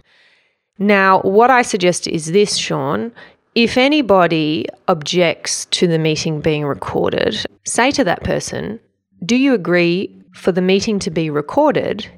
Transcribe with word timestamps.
Now, 0.80 1.22
what 1.22 1.52
I 1.52 1.62
suggest 1.62 2.08
is 2.08 2.32
this, 2.32 2.58
Sean. 2.58 3.12
If 3.54 3.78
anybody 3.78 4.66
objects 4.88 5.66
to 5.66 5.88
the 5.88 6.00
meeting 6.00 6.42
being 6.42 6.66
recorded, 6.66 7.46
say 7.64 7.92
to 7.92 8.04
that 8.04 8.24
person, 8.24 8.80
Do 9.24 9.38
you 9.38 9.54
agree 9.54 10.12
for 10.34 10.52
the 10.52 10.62
meeting 10.62 11.00
to 11.00 11.12
be 11.12 11.30
recorded 11.30 12.10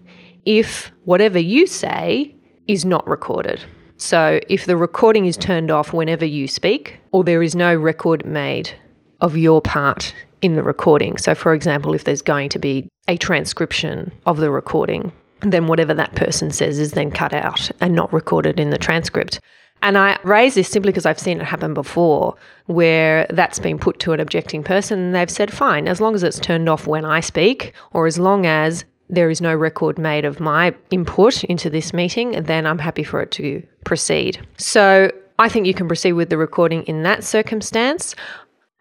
if 0.47 0.93
whatever 1.03 1.37
you 1.37 1.67
say 1.67 2.33
is 2.67 2.85
not 2.85 3.05
recorded. 3.05 3.61
So 3.97 4.39
if 4.47 4.65
the 4.65 4.77
recording 4.77 5.25
is 5.25 5.35
turned 5.35 5.69
off 5.69 5.91
whenever 5.91 6.25
you 6.25 6.47
speak, 6.47 6.99
or 7.11 7.25
there 7.25 7.43
is 7.43 7.53
no 7.53 7.75
record 7.75 8.25
made 8.25 8.71
of 9.19 9.35
your 9.35 9.61
part 9.61 10.13
in 10.41 10.55
the 10.55 10.63
recording. 10.63 11.17
So, 11.17 11.35
for 11.35 11.53
example, 11.53 11.93
if 11.93 12.05
there's 12.05 12.21
going 12.21 12.49
to 12.49 12.59
be 12.59 12.87
a 13.07 13.17
transcription 13.17 14.11
of 14.25 14.37
the 14.37 14.49
recording, 14.49 15.11
then 15.41 15.67
whatever 15.67 15.93
that 15.95 16.15
person 16.15 16.51
says 16.51 16.79
is 16.79 16.91
then 16.91 17.11
cut 17.11 17.33
out 17.33 17.69
and 17.81 17.93
not 17.93 18.13
recorded 18.13 18.59
in 18.59 18.69
the 18.69 18.77
transcript. 18.77 19.41
And 19.81 19.97
I 19.97 20.17
raise 20.23 20.55
this 20.55 20.69
simply 20.69 20.91
because 20.91 21.05
I've 21.05 21.19
seen 21.19 21.41
it 21.41 21.45
happen 21.45 21.73
before 21.73 22.35
where 22.67 23.27
that's 23.31 23.59
been 23.59 23.79
put 23.79 23.99
to 23.99 24.13
an 24.13 24.19
objecting 24.19 24.63
person 24.63 24.99
and 24.99 25.15
they've 25.15 25.29
said, 25.29 25.51
fine, 25.51 25.87
as 25.87 25.99
long 25.99 26.15
as 26.15 26.23
it's 26.23 26.39
turned 26.39 26.69
off 26.69 26.87
when 26.87 27.05
I 27.05 27.19
speak, 27.19 27.73
or 27.91 28.07
as 28.07 28.17
long 28.17 28.45
as 28.45 28.85
there 29.09 29.29
is 29.29 29.41
no 29.41 29.55
record 29.55 29.97
made 29.97 30.25
of 30.25 30.39
my 30.39 30.75
input 30.91 31.43
into 31.45 31.69
this 31.69 31.93
meeting, 31.93 32.43
then 32.43 32.65
I'm 32.65 32.79
happy 32.79 33.03
for 33.03 33.21
it 33.21 33.31
to 33.31 33.65
proceed. 33.85 34.45
So 34.57 35.11
I 35.39 35.49
think 35.49 35.67
you 35.67 35.73
can 35.73 35.87
proceed 35.87 36.13
with 36.13 36.29
the 36.29 36.37
recording 36.37 36.83
in 36.83 37.03
that 37.03 37.23
circumstance. 37.23 38.15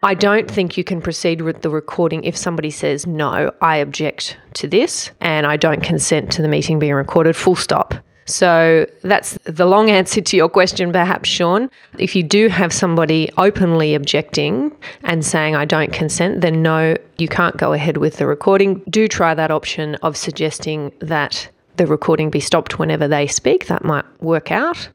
I 0.03 0.13
don't 0.13 0.49
think 0.49 0.77
you 0.77 0.83
can 0.83 1.01
proceed 1.01 1.41
with 1.41 1.61
the 1.61 1.69
recording 1.69 2.23
if 2.23 2.37
somebody 2.37 2.69
says, 2.69 3.07
no, 3.07 3.51
I 3.61 3.77
object 3.77 4.37
to 4.55 4.67
this 4.67 5.11
and 5.21 5.47
I 5.47 5.57
don't 5.57 5.81
consent 5.81 6.31
to 6.33 6.41
the 6.41 6.47
meeting 6.47 6.77
being 6.77 6.93
recorded, 6.93 7.35
full 7.35 7.55
stop. 7.55 7.95
So 8.27 8.85
that's 9.03 9.37
the 9.45 9.65
long 9.65 9.89
answer 9.89 10.21
to 10.21 10.37
your 10.37 10.49
question, 10.49 10.91
perhaps, 10.91 11.29
Sean. 11.29 11.69
If 11.97 12.15
you 12.15 12.23
do 12.23 12.49
have 12.49 12.73
somebody 12.73 13.29
openly 13.37 13.95
objecting 13.95 14.75
and 15.03 15.25
saying, 15.25 15.55
I 15.55 15.65
don't 15.65 15.93
consent, 15.93 16.41
then 16.41 16.61
no, 16.61 16.97
you 17.17 17.29
can't 17.29 17.55
go 17.57 17.71
ahead 17.71 17.97
with 17.97 18.17
the 18.17 18.27
recording. 18.27 18.83
Do 18.89 19.07
try 19.07 19.33
that 19.33 19.49
option 19.49 19.95
of 19.95 20.17
suggesting 20.17 20.91
that 20.99 21.49
the 21.77 21.87
recording 21.87 22.29
be 22.29 22.39
stopped 22.39 22.77
whenever 22.77 23.07
they 23.07 23.27
speak. 23.27 23.67
That 23.67 23.85
might 23.85 24.05
work 24.21 24.51
out. 24.51 24.89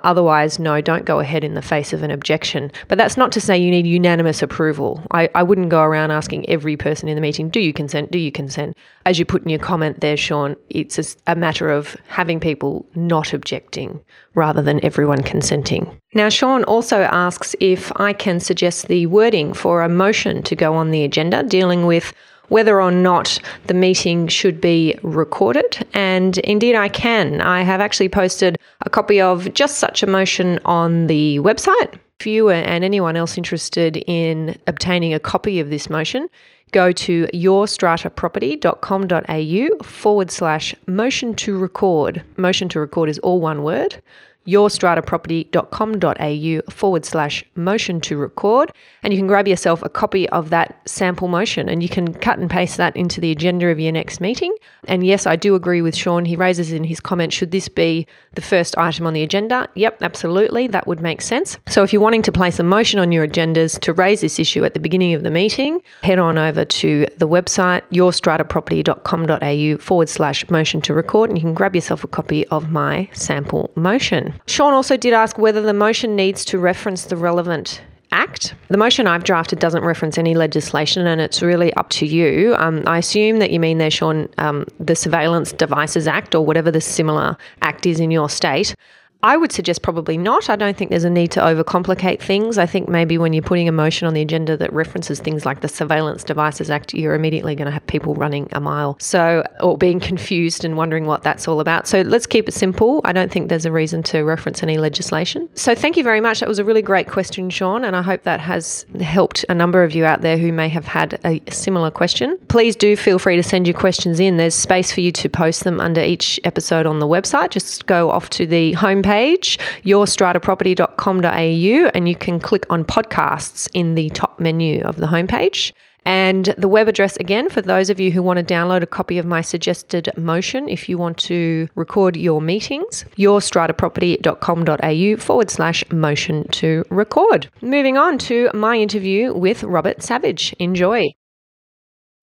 Otherwise, 0.00 0.58
no, 0.58 0.80
don't 0.80 1.04
go 1.04 1.20
ahead 1.20 1.44
in 1.44 1.54
the 1.54 1.62
face 1.62 1.92
of 1.92 2.02
an 2.02 2.10
objection. 2.10 2.70
But 2.88 2.98
that's 2.98 3.16
not 3.16 3.32
to 3.32 3.40
say 3.40 3.58
you 3.58 3.70
need 3.70 3.86
unanimous 3.86 4.42
approval. 4.42 5.02
I, 5.10 5.28
I 5.34 5.42
wouldn't 5.42 5.68
go 5.68 5.82
around 5.82 6.10
asking 6.10 6.48
every 6.48 6.76
person 6.76 7.08
in 7.08 7.14
the 7.14 7.20
meeting, 7.20 7.48
do 7.48 7.60
you 7.60 7.72
consent? 7.72 8.10
Do 8.10 8.18
you 8.18 8.32
consent? 8.32 8.76
As 9.04 9.18
you 9.18 9.24
put 9.24 9.42
in 9.42 9.48
your 9.48 9.58
comment 9.58 10.00
there, 10.00 10.16
Sean, 10.16 10.56
it's 10.70 10.98
a, 10.98 11.32
a 11.32 11.36
matter 11.36 11.70
of 11.70 11.96
having 12.08 12.40
people 12.40 12.86
not 12.94 13.32
objecting 13.32 14.00
rather 14.34 14.62
than 14.62 14.84
everyone 14.84 15.22
consenting. 15.22 16.00
Now, 16.14 16.28
Sean 16.28 16.64
also 16.64 17.02
asks 17.02 17.54
if 17.60 17.92
I 17.96 18.12
can 18.12 18.40
suggest 18.40 18.88
the 18.88 19.06
wording 19.06 19.52
for 19.52 19.82
a 19.82 19.88
motion 19.88 20.42
to 20.44 20.56
go 20.56 20.74
on 20.74 20.90
the 20.90 21.04
agenda 21.04 21.42
dealing 21.42 21.86
with 21.86 22.12
whether 22.48 22.80
or 22.80 22.90
not 22.90 23.38
the 23.66 23.74
meeting 23.74 24.28
should 24.28 24.60
be 24.60 24.98
recorded. 25.02 25.86
And 25.94 26.38
indeed, 26.38 26.74
I 26.74 26.88
can. 26.88 27.40
I 27.40 27.62
have 27.62 27.80
actually 27.80 28.08
posted 28.08 28.56
a 28.82 28.90
copy 28.90 29.20
of 29.20 29.52
just 29.54 29.78
such 29.78 30.02
a 30.02 30.06
motion 30.06 30.58
on 30.64 31.06
the 31.06 31.38
website. 31.40 31.98
If 32.20 32.26
you 32.26 32.48
and 32.48 32.82
anyone 32.82 33.16
else 33.16 33.36
interested 33.36 33.98
in 34.06 34.58
obtaining 34.66 35.12
a 35.12 35.20
copy 35.20 35.60
of 35.60 35.68
this 35.68 35.90
motion, 35.90 36.28
go 36.72 36.92
to 36.92 37.26
yourstrataproperty.com.au 37.26 39.84
forward 39.84 40.30
slash 40.30 40.74
motion 40.86 41.34
to 41.34 41.58
record. 41.58 42.22
Motion 42.36 42.68
to 42.70 42.80
record 42.80 43.08
is 43.08 43.18
all 43.20 43.40
one 43.40 43.62
word 43.62 44.02
yourstrataproperty.com.au 44.46 46.70
forward 46.70 47.04
slash 47.04 47.44
motion 47.54 48.00
to 48.00 48.16
record. 48.16 48.72
And 49.02 49.12
you 49.12 49.18
can 49.18 49.26
grab 49.26 49.46
yourself 49.48 49.82
a 49.82 49.88
copy 49.88 50.28
of 50.30 50.50
that 50.50 50.80
sample 50.88 51.26
motion 51.28 51.68
and 51.68 51.82
you 51.82 51.88
can 51.88 52.14
cut 52.14 52.38
and 52.38 52.48
paste 52.50 52.76
that 52.76 52.96
into 52.96 53.20
the 53.20 53.32
agenda 53.32 53.66
of 53.68 53.80
your 53.80 53.92
next 53.92 54.20
meeting. 54.20 54.54
And 54.84 55.04
yes, 55.04 55.26
I 55.26 55.36
do 55.36 55.54
agree 55.54 55.82
with 55.82 55.94
Sean. 55.96 56.24
He 56.24 56.36
raises 56.36 56.72
in 56.72 56.84
his 56.84 57.00
comment 57.00 57.32
should 57.32 57.50
this 57.50 57.68
be 57.68 58.06
the 58.34 58.40
first 58.40 58.78
item 58.78 59.06
on 59.06 59.14
the 59.14 59.22
agenda? 59.22 59.68
Yep, 59.74 60.02
absolutely. 60.02 60.66
That 60.68 60.86
would 60.86 61.00
make 61.00 61.22
sense. 61.22 61.58
So 61.66 61.82
if 61.82 61.92
you're 61.92 62.02
wanting 62.02 62.22
to 62.22 62.32
place 62.32 62.58
a 62.58 62.62
motion 62.62 63.00
on 63.00 63.12
your 63.12 63.26
agendas 63.26 63.78
to 63.80 63.92
raise 63.92 64.20
this 64.20 64.38
issue 64.38 64.64
at 64.64 64.74
the 64.74 64.80
beginning 64.80 65.14
of 65.14 65.22
the 65.22 65.30
meeting, 65.30 65.80
head 66.02 66.18
on 66.18 66.36
over 66.38 66.55
to 66.64 67.06
the 67.18 67.28
website 67.28 67.82
yourstrataproperty.com.au 67.90 69.78
forward 69.78 70.08
slash 70.08 70.48
motion 70.50 70.80
to 70.80 70.94
record 70.94 71.30
and 71.30 71.38
you 71.38 71.42
can 71.42 71.54
grab 71.54 71.74
yourself 71.74 72.02
a 72.04 72.08
copy 72.08 72.46
of 72.48 72.70
my 72.70 73.08
sample 73.12 73.70
motion. 73.74 74.34
Sean 74.46 74.72
also 74.72 74.96
did 74.96 75.12
ask 75.12 75.38
whether 75.38 75.60
the 75.60 75.74
motion 75.74 76.16
needs 76.16 76.44
to 76.46 76.58
reference 76.58 77.04
the 77.04 77.16
relevant 77.16 77.82
Act. 78.12 78.54
The 78.68 78.76
motion 78.76 79.06
I've 79.06 79.24
drafted 79.24 79.58
doesn't 79.58 79.82
reference 79.82 80.16
any 80.16 80.34
legislation 80.34 81.06
and 81.06 81.20
it's 81.20 81.42
really 81.42 81.74
up 81.74 81.90
to 81.90 82.06
you. 82.06 82.54
Um, 82.56 82.82
I 82.86 82.98
assume 82.98 83.40
that 83.40 83.50
you 83.50 83.58
mean 83.58 83.78
there, 83.78 83.90
Sean, 83.90 84.28
um, 84.38 84.64
the 84.78 84.94
Surveillance 84.94 85.52
Devices 85.52 86.06
Act 86.06 86.34
or 86.34 86.44
whatever 86.44 86.70
the 86.70 86.80
similar 86.80 87.36
act 87.62 87.84
is 87.84 87.98
in 87.98 88.10
your 88.10 88.30
state. 88.30 88.76
I 89.22 89.36
would 89.36 89.50
suggest 89.50 89.82
probably 89.82 90.16
not. 90.18 90.50
I 90.50 90.56
don't 90.56 90.76
think 90.76 90.90
there's 90.90 91.04
a 91.04 91.10
need 91.10 91.30
to 91.32 91.40
overcomplicate 91.40 92.20
things. 92.20 92.58
I 92.58 92.66
think 92.66 92.88
maybe 92.88 93.18
when 93.18 93.32
you're 93.32 93.42
putting 93.42 93.68
a 93.68 93.72
motion 93.72 94.06
on 94.06 94.14
the 94.14 94.20
agenda 94.20 94.56
that 94.56 94.72
references 94.72 95.20
things 95.20 95.46
like 95.46 95.62
the 95.62 95.68
Surveillance 95.68 96.22
Devices 96.22 96.70
Act, 96.70 96.94
you're 96.94 97.14
immediately 97.14 97.54
going 97.54 97.66
to 97.66 97.72
have 97.72 97.86
people 97.86 98.14
running 98.14 98.48
a 98.52 98.60
mile. 98.60 98.96
So, 99.00 99.42
or 99.60 99.78
being 99.78 100.00
confused 100.00 100.64
and 100.64 100.76
wondering 100.76 101.06
what 101.06 101.22
that's 101.22 101.48
all 101.48 101.60
about. 101.60 101.88
So, 101.88 102.02
let's 102.02 102.26
keep 102.26 102.48
it 102.48 102.52
simple. 102.52 103.00
I 103.04 103.12
don't 103.12 103.32
think 103.32 103.48
there's 103.48 103.64
a 103.64 103.72
reason 103.72 104.02
to 104.04 104.22
reference 104.22 104.62
any 104.62 104.78
legislation. 104.78 105.48
So, 105.54 105.74
thank 105.74 105.96
you 105.96 106.04
very 106.04 106.20
much. 106.20 106.40
That 106.40 106.48
was 106.48 106.58
a 106.58 106.64
really 106.64 106.82
great 106.82 107.08
question, 107.08 107.48
Sean, 107.50 107.84
and 107.84 107.96
I 107.96 108.02
hope 108.02 108.22
that 108.24 108.40
has 108.40 108.84
helped 109.00 109.44
a 109.48 109.54
number 109.54 109.82
of 109.82 109.94
you 109.94 110.04
out 110.04 110.20
there 110.20 110.36
who 110.36 110.52
may 110.52 110.68
have 110.68 110.84
had 110.84 111.18
a 111.24 111.40
similar 111.50 111.90
question. 111.90 112.38
Please 112.48 112.76
do 112.76 112.96
feel 112.96 113.18
free 113.18 113.36
to 113.36 113.42
send 113.42 113.66
your 113.66 113.74
questions 113.74 114.20
in. 114.20 114.36
There's 114.36 114.54
space 114.54 114.92
for 114.92 115.00
you 115.00 115.10
to 115.12 115.28
post 115.28 115.64
them 115.64 115.80
under 115.80 116.02
each 116.02 116.38
episode 116.44 116.86
on 116.86 116.98
the 116.98 117.08
website. 117.08 117.50
Just 117.50 117.86
go 117.86 118.10
off 118.10 118.30
to 118.30 118.46
the 118.46 118.74
homepage 118.74 119.05
page, 119.06 119.58
yourstrataproperty.com.au, 119.84 121.90
and 121.94 122.08
you 122.08 122.16
can 122.16 122.40
click 122.40 122.66
on 122.68 122.84
podcasts 122.84 123.68
in 123.72 123.94
the 123.94 124.10
top 124.10 124.40
menu 124.40 124.82
of 124.82 124.96
the 124.96 125.06
homepage. 125.06 125.72
And 126.04 126.46
the 126.58 126.66
web 126.68 126.88
address 126.88 127.16
again, 127.16 127.48
for 127.48 127.62
those 127.62 127.88
of 127.90 128.00
you 128.00 128.12
who 128.12 128.22
want 128.22 128.38
to 128.38 128.44
download 128.44 128.82
a 128.82 128.86
copy 128.86 129.18
of 129.18 129.26
my 129.26 129.40
suggested 129.40 130.08
motion, 130.16 130.68
if 130.68 130.88
you 130.88 130.98
want 130.98 131.18
to 131.18 131.68
record 131.74 132.16
your 132.16 132.40
meetings, 132.40 133.04
yourstrataproperty.com.au 133.16 135.16
forward 135.20 135.50
slash 135.50 135.84
motion 135.90 136.46
to 136.48 136.84
record. 136.90 137.48
Moving 137.60 137.96
on 137.96 138.18
to 138.18 138.50
my 138.54 138.76
interview 138.76 139.34
with 139.34 139.64
Robert 139.64 140.00
Savage. 140.02 140.54
Enjoy. 140.58 141.08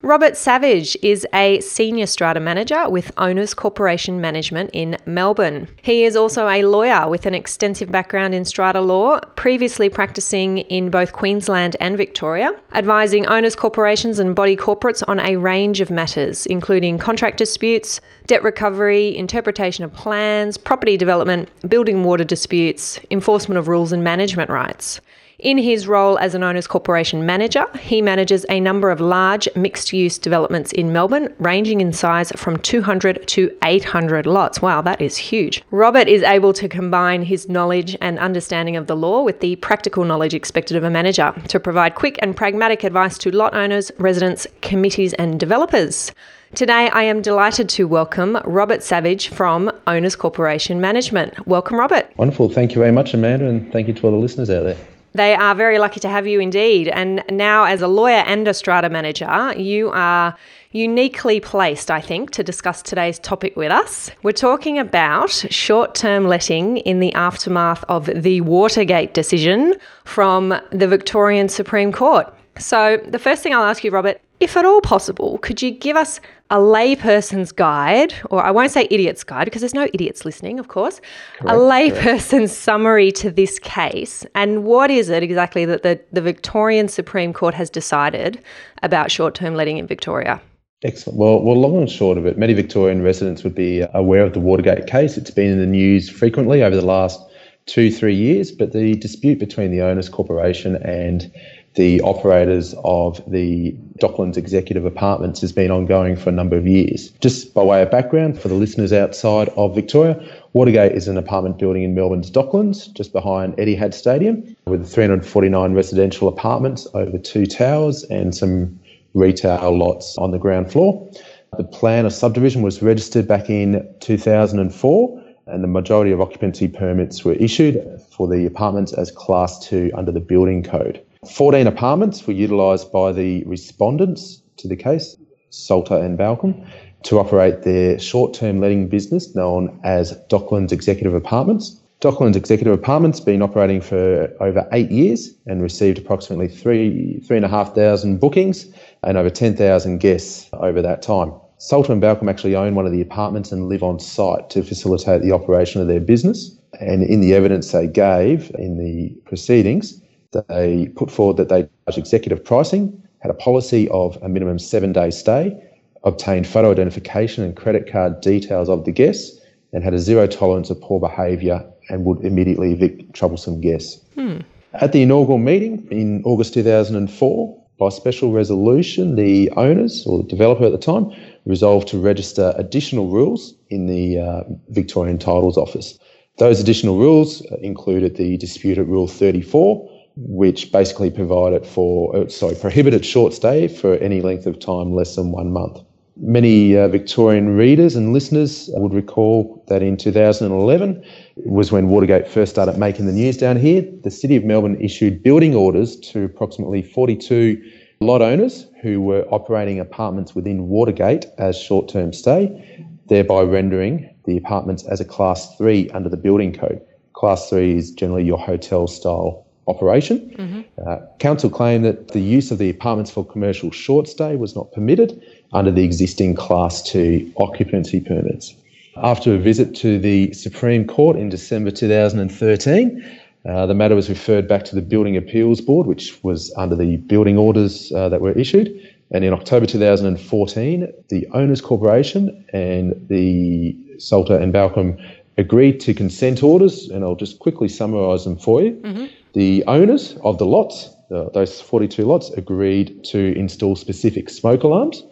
Robert 0.05 0.35
Savage 0.35 0.97
is 1.01 1.25
a 1.33 1.61
senior 1.61 2.07
strata 2.07 2.41
manager 2.41 2.89
with 2.89 3.13
Owners 3.17 3.53
Corporation 3.53 4.19
Management 4.19 4.69
in 4.73 4.97
Melbourne. 5.05 5.69
He 5.81 6.03
is 6.03 6.17
also 6.17 6.49
a 6.49 6.65
lawyer 6.65 7.07
with 7.07 7.25
an 7.25 7.33
extensive 7.33 7.89
background 7.89 8.35
in 8.35 8.43
strata 8.43 8.81
law, 8.81 9.21
previously 9.37 9.87
practicing 9.87 10.57
in 10.57 10.89
both 10.89 11.13
Queensland 11.13 11.77
and 11.79 11.95
Victoria, 11.95 12.51
advising 12.73 13.25
owners 13.27 13.55
corporations 13.55 14.19
and 14.19 14.35
body 14.35 14.57
corporates 14.57 15.03
on 15.07 15.21
a 15.21 15.37
range 15.37 15.79
of 15.79 15.89
matters, 15.89 16.45
including 16.47 16.97
contract 16.97 17.37
disputes, 17.37 18.01
debt 18.27 18.43
recovery, 18.43 19.15
interpretation 19.15 19.85
of 19.85 19.93
plans, 19.93 20.57
property 20.57 20.97
development, 20.97 21.47
building 21.69 22.03
water 22.03 22.25
disputes, 22.25 22.99
enforcement 23.09 23.57
of 23.57 23.69
rules 23.69 23.93
and 23.93 24.03
management 24.03 24.49
rights. 24.49 24.99
In 25.43 25.57
his 25.57 25.89
role 25.89 26.17
as 26.19 26.35
an 26.35 26.41
Owners 26.41 26.67
Corporation 26.67 27.25
manager, 27.25 27.65
he 27.77 28.01
manages 28.01 28.45
a 28.47 28.61
number 28.61 28.89
of 28.89 29.01
large 29.01 29.49
mixed 29.57 29.91
use 29.91 30.17
developments 30.17 30.71
in 30.71 30.93
Melbourne, 30.93 31.33
ranging 31.37 31.81
in 31.81 31.91
size 31.91 32.31
from 32.37 32.59
200 32.59 33.27
to 33.27 33.51
800 33.61 34.25
lots. 34.25 34.61
Wow, 34.61 34.81
that 34.83 35.01
is 35.01 35.17
huge. 35.17 35.61
Robert 35.69 36.07
is 36.07 36.23
able 36.23 36.53
to 36.53 36.69
combine 36.69 37.23
his 37.23 37.49
knowledge 37.49 37.97
and 37.99 38.17
understanding 38.19 38.77
of 38.77 38.87
the 38.87 38.95
law 38.95 39.21
with 39.21 39.41
the 39.41 39.57
practical 39.57 40.05
knowledge 40.05 40.33
expected 40.33 40.77
of 40.77 40.85
a 40.85 40.89
manager 40.89 41.33
to 41.49 41.59
provide 41.59 41.95
quick 41.95 42.17
and 42.21 42.37
pragmatic 42.37 42.85
advice 42.85 43.17
to 43.17 43.29
lot 43.29 43.53
owners, 43.53 43.91
residents, 43.99 44.47
committees, 44.61 45.11
and 45.15 45.41
developers. 45.41 46.13
Today, 46.55 46.89
I 46.93 47.03
am 47.03 47.21
delighted 47.21 47.67
to 47.69 47.85
welcome 47.85 48.37
Robert 48.45 48.81
Savage 48.81 49.27
from 49.27 49.69
Owners 49.87 50.15
Corporation 50.15 50.79
Management. 50.79 51.45
Welcome, 51.45 51.81
Robert. 51.81 52.09
Wonderful. 52.15 52.47
Thank 52.47 52.75
you 52.75 52.79
very 52.79 52.93
much, 52.93 53.13
Amanda, 53.13 53.49
and 53.49 53.73
thank 53.73 53.89
you 53.89 53.93
to 53.93 54.05
all 54.05 54.11
the 54.11 54.17
listeners 54.17 54.49
out 54.49 54.63
there. 54.63 54.77
They 55.13 55.35
are 55.35 55.53
very 55.53 55.77
lucky 55.77 55.99
to 56.01 56.09
have 56.09 56.25
you 56.25 56.39
indeed. 56.39 56.87
And 56.87 57.23
now, 57.29 57.65
as 57.65 57.81
a 57.81 57.87
lawyer 57.87 58.23
and 58.25 58.47
a 58.47 58.53
strata 58.53 58.89
manager, 58.89 59.53
you 59.55 59.91
are 59.91 60.35
uniquely 60.71 61.39
placed, 61.39 61.91
I 61.91 62.01
think, 62.01 62.31
to 62.31 62.43
discuss 62.43 62.81
today's 62.81 63.19
topic 63.19 63.55
with 63.55 63.71
us. 63.71 64.09
We're 64.23 64.31
talking 64.31 64.79
about 64.79 65.29
short 65.29 65.93
term 65.93 66.27
letting 66.27 66.77
in 66.77 66.99
the 66.99 67.13
aftermath 67.13 67.83
of 67.87 68.05
the 68.07 68.41
Watergate 68.41 69.13
decision 69.13 69.75
from 70.03 70.59
the 70.71 70.87
Victorian 70.87 71.47
Supreme 71.47 71.91
Court. 71.91 72.33
So, 72.57 72.97
the 73.07 73.19
first 73.19 73.43
thing 73.43 73.53
I'll 73.53 73.63
ask 73.65 73.83
you, 73.83 73.91
Robert, 73.91 74.19
if 74.43 74.57
at 74.57 74.65
all 74.65 74.81
possible, 74.81 75.37
could 75.39 75.61
you 75.61 75.71
give 75.71 75.95
us 75.95 76.19
a 76.49 76.57
layperson's 76.57 77.51
guide, 77.51 78.13
or 78.29 78.43
I 78.43 78.51
won't 78.51 78.71
say 78.71 78.87
idiot's 78.91 79.23
guide 79.23 79.45
because 79.45 79.61
there's 79.61 79.73
no 79.73 79.87
idiots 79.93 80.25
listening, 80.25 80.59
of 80.59 80.67
course, 80.67 80.99
correct, 81.39 81.55
a 81.55 81.57
layperson's 81.57 82.55
summary 82.55 83.11
to 83.13 83.31
this 83.31 83.57
case? 83.57 84.25
And 84.35 84.65
what 84.65 84.91
is 84.91 85.09
it 85.09 85.23
exactly 85.23 85.65
that 85.65 85.83
the, 85.83 85.99
the 86.11 86.21
Victorian 86.21 86.89
Supreme 86.89 87.31
Court 87.33 87.53
has 87.55 87.69
decided 87.69 88.43
about 88.83 89.09
short 89.09 89.33
term 89.33 89.55
letting 89.55 89.77
in 89.77 89.87
Victoria? 89.87 90.41
Excellent. 90.83 91.17
Well, 91.17 91.41
well, 91.41 91.55
long 91.55 91.77
and 91.77 91.89
short 91.89 92.17
of 92.17 92.25
it, 92.25 92.37
many 92.37 92.53
Victorian 92.53 93.01
residents 93.01 93.43
would 93.45 93.55
be 93.55 93.83
uh, 93.83 93.87
aware 93.93 94.23
of 94.23 94.33
the 94.33 94.41
Watergate 94.41 94.85
case. 94.85 95.17
It's 95.17 95.31
been 95.31 95.51
in 95.51 95.59
the 95.59 95.65
news 95.65 96.09
frequently 96.09 96.61
over 96.61 96.75
the 96.75 96.85
last 96.85 97.19
two, 97.65 97.89
three 97.89 98.15
years, 98.15 98.51
but 98.51 98.73
the 98.73 98.95
dispute 98.95 99.39
between 99.39 99.71
the 99.71 99.81
Owners 99.81 100.09
Corporation 100.09 100.75
and 100.83 101.31
the 101.75 102.01
operators 102.01 102.75
of 102.83 103.21
the 103.29 103.71
Docklands 103.97 104.37
Executive 104.37 104.85
Apartments 104.85 105.41
has 105.41 105.51
been 105.51 105.71
ongoing 105.71 106.15
for 106.15 106.29
a 106.29 106.33
number 106.33 106.55
of 106.55 106.67
years. 106.67 107.09
Just 107.19 107.53
by 107.53 107.63
way 107.63 107.81
of 107.81 107.89
background, 107.89 108.39
for 108.39 108.47
the 108.47 108.53
listeners 108.53 108.93
outside 108.93 109.49
of 109.49 109.73
Victoria, 109.73 110.23
Watergate 110.53 110.91
is 110.91 111.07
an 111.07 111.17
apartment 111.17 111.57
building 111.57 111.83
in 111.83 111.95
Melbourne's 111.95 112.29
Docklands, 112.29 112.93
just 112.93 113.11
behind 113.11 113.55
Etihad 113.57 113.93
Stadium, 113.93 114.55
with 114.65 114.87
349 114.87 115.73
residential 115.73 116.27
apartments 116.27 116.87
over 116.93 117.17
two 117.17 117.47
towers 117.47 118.03
and 118.03 118.35
some 118.35 118.79
retail 119.15 119.75
lots 119.75 120.17
on 120.17 120.31
the 120.31 120.39
ground 120.39 120.71
floor. 120.71 121.09
The 121.57 121.63
plan 121.63 122.05
of 122.05 122.13
subdivision 122.13 122.61
was 122.61 122.81
registered 122.81 123.27
back 123.27 123.49
in 123.49 123.87
2004 123.99 125.23
and 125.47 125.63
the 125.63 125.67
majority 125.67 126.11
of 126.11 126.21
occupancy 126.21 126.67
permits 126.67 127.25
were 127.25 127.33
issued 127.33 127.83
for 128.11 128.27
the 128.27 128.45
apartments 128.45 128.93
as 128.93 129.11
Class 129.11 129.67
2 129.67 129.91
under 129.95 130.11
the 130.11 130.19
Building 130.19 130.63
Code. 130.63 131.03
14 131.27 131.67
apartments 131.67 132.25
were 132.27 132.33
utilised 132.33 132.91
by 132.91 133.11
the 133.11 133.43
respondents 133.45 134.41
to 134.57 134.67
the 134.67 134.75
case, 134.75 135.17
Salter 135.49 135.97
and 135.97 136.17
Balcombe, 136.17 136.65
to 137.03 137.19
operate 137.19 137.63
their 137.63 137.99
short 137.99 138.33
term 138.33 138.59
letting 138.59 138.87
business 138.87 139.35
known 139.35 139.79
as 139.83 140.13
Docklands 140.29 140.71
Executive 140.71 141.13
Apartments. 141.13 141.79
Docklands 142.01 142.35
Executive 142.35 142.73
Apartments 142.73 143.19
been 143.19 143.41
operating 143.41 143.81
for 143.81 144.29
over 144.41 144.67
eight 144.71 144.91
years 144.91 145.33
and 145.45 145.61
received 145.61 145.97
approximately 145.97 146.47
three 146.47 147.19
three 147.25 147.37
and 147.37 147.45
a 147.45 147.49
half 147.49 147.73
thousand 147.73 148.19
bookings 148.19 148.67
and 149.03 149.17
over 149.17 149.29
ten 149.29 149.55
thousand 149.55 149.99
guests 149.99 150.49
over 150.53 150.81
that 150.81 151.01
time. 151.01 151.33
Salter 151.57 151.93
and 151.93 152.01
Balcombe 152.01 152.29
actually 152.29 152.55
own 152.55 152.75
one 152.75 152.85
of 152.85 152.91
the 152.91 153.01
apartments 153.01 153.53
and 153.53 153.69
live 153.69 153.83
on 153.83 153.99
site 153.99 154.49
to 154.49 154.63
facilitate 154.63 155.21
the 155.21 155.31
operation 155.31 155.81
of 155.81 155.87
their 155.87 156.01
business. 156.01 156.57
And 156.81 157.03
in 157.03 157.21
the 157.21 157.33
evidence 157.33 157.71
they 157.71 157.87
gave 157.87 158.51
in 158.55 158.77
the 158.77 159.09
proceedings, 159.25 160.01
they 160.47 160.87
put 160.95 161.11
forward 161.11 161.37
that 161.37 161.49
they 161.49 161.67
charged 161.85 161.97
executive 161.97 162.43
pricing, 162.43 163.01
had 163.19 163.31
a 163.31 163.35
policy 163.35 163.87
of 163.89 164.17
a 164.21 164.29
minimum 164.29 164.59
seven 164.59 164.91
day 164.91 165.09
stay, 165.09 165.57
obtained 166.03 166.45
photo 166.45 166.71
identification 166.71 167.43
and 167.43 167.55
credit 167.55 167.89
card 167.89 168.19
details 168.21 168.69
of 168.69 168.85
the 168.85 168.91
guests, 168.91 169.39
and 169.71 169.83
had 169.83 169.93
a 169.93 169.99
zero 169.99 170.27
tolerance 170.27 170.69
of 170.69 170.79
poor 170.81 170.99
behaviour 170.99 171.65
and 171.89 172.05
would 172.05 172.23
immediately 172.23 172.73
evict 172.73 173.13
troublesome 173.13 173.61
guests. 173.61 174.03
Hmm. 174.15 174.39
At 174.73 174.91
the 174.91 175.01
inaugural 175.03 175.37
meeting 175.37 175.87
in 175.91 176.23
August 176.25 176.53
2004, 176.53 177.63
by 177.79 177.89
special 177.89 178.31
resolution, 178.31 179.15
the 179.15 179.49
owners 179.51 180.05
or 180.05 180.19
the 180.19 180.27
developer 180.27 180.65
at 180.65 180.71
the 180.71 180.77
time 180.77 181.11
resolved 181.45 181.87
to 181.89 181.99
register 181.99 182.53
additional 182.55 183.07
rules 183.07 183.53
in 183.69 183.87
the 183.87 184.19
uh, 184.19 184.43
Victorian 184.69 185.17
Titles 185.17 185.57
Office. 185.57 185.97
Those 186.37 186.59
additional 186.59 186.97
rules 186.97 187.41
included 187.61 188.15
the 188.15 188.37
disputed 188.37 188.87
Rule 188.87 189.07
34, 189.07 189.89
which 190.15 190.71
basically 190.71 191.09
provided 191.09 191.65
for, 191.65 192.15
uh, 192.15 192.27
sorry, 192.27 192.55
prohibited 192.55 193.05
short 193.05 193.33
stay 193.33 193.67
for 193.67 193.95
any 193.95 194.21
length 194.21 194.45
of 194.45 194.59
time 194.59 194.93
less 194.93 195.15
than 195.15 195.31
one 195.31 195.51
month. 195.51 195.81
Many 196.15 196.77
uh, 196.77 196.89
Victorian 196.89 197.57
readers 197.57 197.95
and 197.95 198.13
listeners 198.13 198.69
would 198.73 198.93
recall 198.93 199.63
that 199.67 199.81
in 199.81 199.97
2011 199.97 201.03
was 201.37 201.71
when 201.71 201.89
Watergate 201.89 202.27
first 202.27 202.51
started 202.51 202.77
making 202.77 203.07
the 203.07 203.11
news 203.11 203.37
down 203.37 203.57
here. 203.57 203.83
The 204.03 204.11
City 204.11 204.35
of 204.35 204.43
Melbourne 204.43 204.79
issued 204.79 205.23
building 205.23 205.55
orders 205.55 205.95
to 206.11 206.25
approximately 206.25 206.83
42 206.83 207.59
lot 207.99 208.21
owners 208.21 208.67
who 208.83 209.01
were 209.01 209.25
operating 209.31 209.79
apartments 209.79 210.35
within 210.35 210.67
Watergate 210.67 211.25
as 211.39 211.57
short 211.57 211.89
term 211.89 212.13
stay, 212.13 212.85
thereby 213.07 213.41
rendering 213.41 214.13
the 214.25 214.37
apartments 214.37 214.85
as 214.85 214.99
a 214.99 215.05
Class 215.05 215.57
3 215.57 215.89
under 215.91 216.09
the 216.09 216.17
building 216.17 216.53
code. 216.53 216.79
Class 217.13 217.49
3 217.49 217.75
is 217.75 217.91
generally 217.91 218.23
your 218.23 218.37
hotel 218.37 218.85
style 218.85 219.42
operation. 219.67 220.29
Mm-hmm. 220.37 220.61
Uh, 220.87 220.97
council 221.19 221.49
claimed 221.49 221.85
that 221.85 222.09
the 222.09 222.19
use 222.19 222.51
of 222.51 222.57
the 222.57 222.69
apartments 222.69 223.11
for 223.11 223.25
commercial 223.25 223.71
short 223.71 224.07
stay 224.07 224.35
was 224.35 224.55
not 224.55 224.71
permitted 224.71 225.21
under 225.53 225.71
the 225.71 225.83
existing 225.83 226.35
Class 226.35 226.81
2 226.83 227.33
occupancy 227.37 227.99
permits. 227.99 228.55
After 228.97 229.33
a 229.33 229.37
visit 229.37 229.75
to 229.77 229.97
the 229.97 230.33
Supreme 230.33 230.85
Court 230.85 231.15
in 231.15 231.29
December 231.29 231.71
2013, 231.71 233.19
uh, 233.45 233.65
the 233.65 233.73
matter 233.73 233.95
was 233.95 234.09
referred 234.09 234.47
back 234.47 234.63
to 234.65 234.75
the 234.75 234.81
Building 234.81 235.17
Appeals 235.17 235.59
Board, 235.61 235.87
which 235.87 236.17
was 236.23 236.53
under 236.55 236.75
the 236.75 236.97
building 236.97 237.37
orders 237.37 237.91
uh, 237.91 238.07
that 238.09 238.21
were 238.21 238.31
issued. 238.31 238.69
And 239.11 239.23
in 239.23 239.33
October 239.33 239.65
2014, 239.65 240.93
the 241.09 241.27
Owners 241.33 241.61
Corporation 241.61 242.45
and 242.53 243.07
the 243.09 243.75
Salter 243.99 244.37
and 244.37 244.53
Balcombe 244.53 244.97
agreed 245.37 245.79
to 245.81 245.93
consent 245.93 246.41
orders, 246.41 246.89
and 246.89 247.03
I'll 247.03 247.15
just 247.15 247.39
quickly 247.39 247.67
summarise 247.67 248.23
them 248.23 248.37
for 248.37 248.61
you. 248.61 248.71
Mm-hmm. 248.71 249.05
The 249.33 249.63
owners 249.67 250.15
of 250.23 250.37
the 250.37 250.45
lots, 250.45 250.89
uh, 251.11 251.29
those 251.33 251.59
42 251.61 252.05
lots, 252.05 252.29
agreed 252.31 253.03
to 253.05 253.37
install 253.37 253.75
specific 253.75 254.29
smoke 254.29 254.63
alarms, 254.63 255.03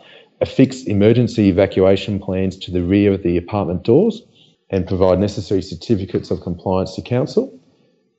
affix 0.41 0.83
emergency 0.83 1.49
evacuation 1.49 2.19
plans 2.19 2.57
to 2.57 2.71
the 2.71 2.83
rear 2.83 3.13
of 3.13 3.23
the 3.23 3.37
apartment 3.37 3.83
doors, 3.83 4.21
and 4.69 4.87
provide 4.87 5.19
necessary 5.19 5.61
certificates 5.61 6.31
of 6.31 6.41
compliance 6.41 6.95
to 6.95 7.01
council. 7.01 7.59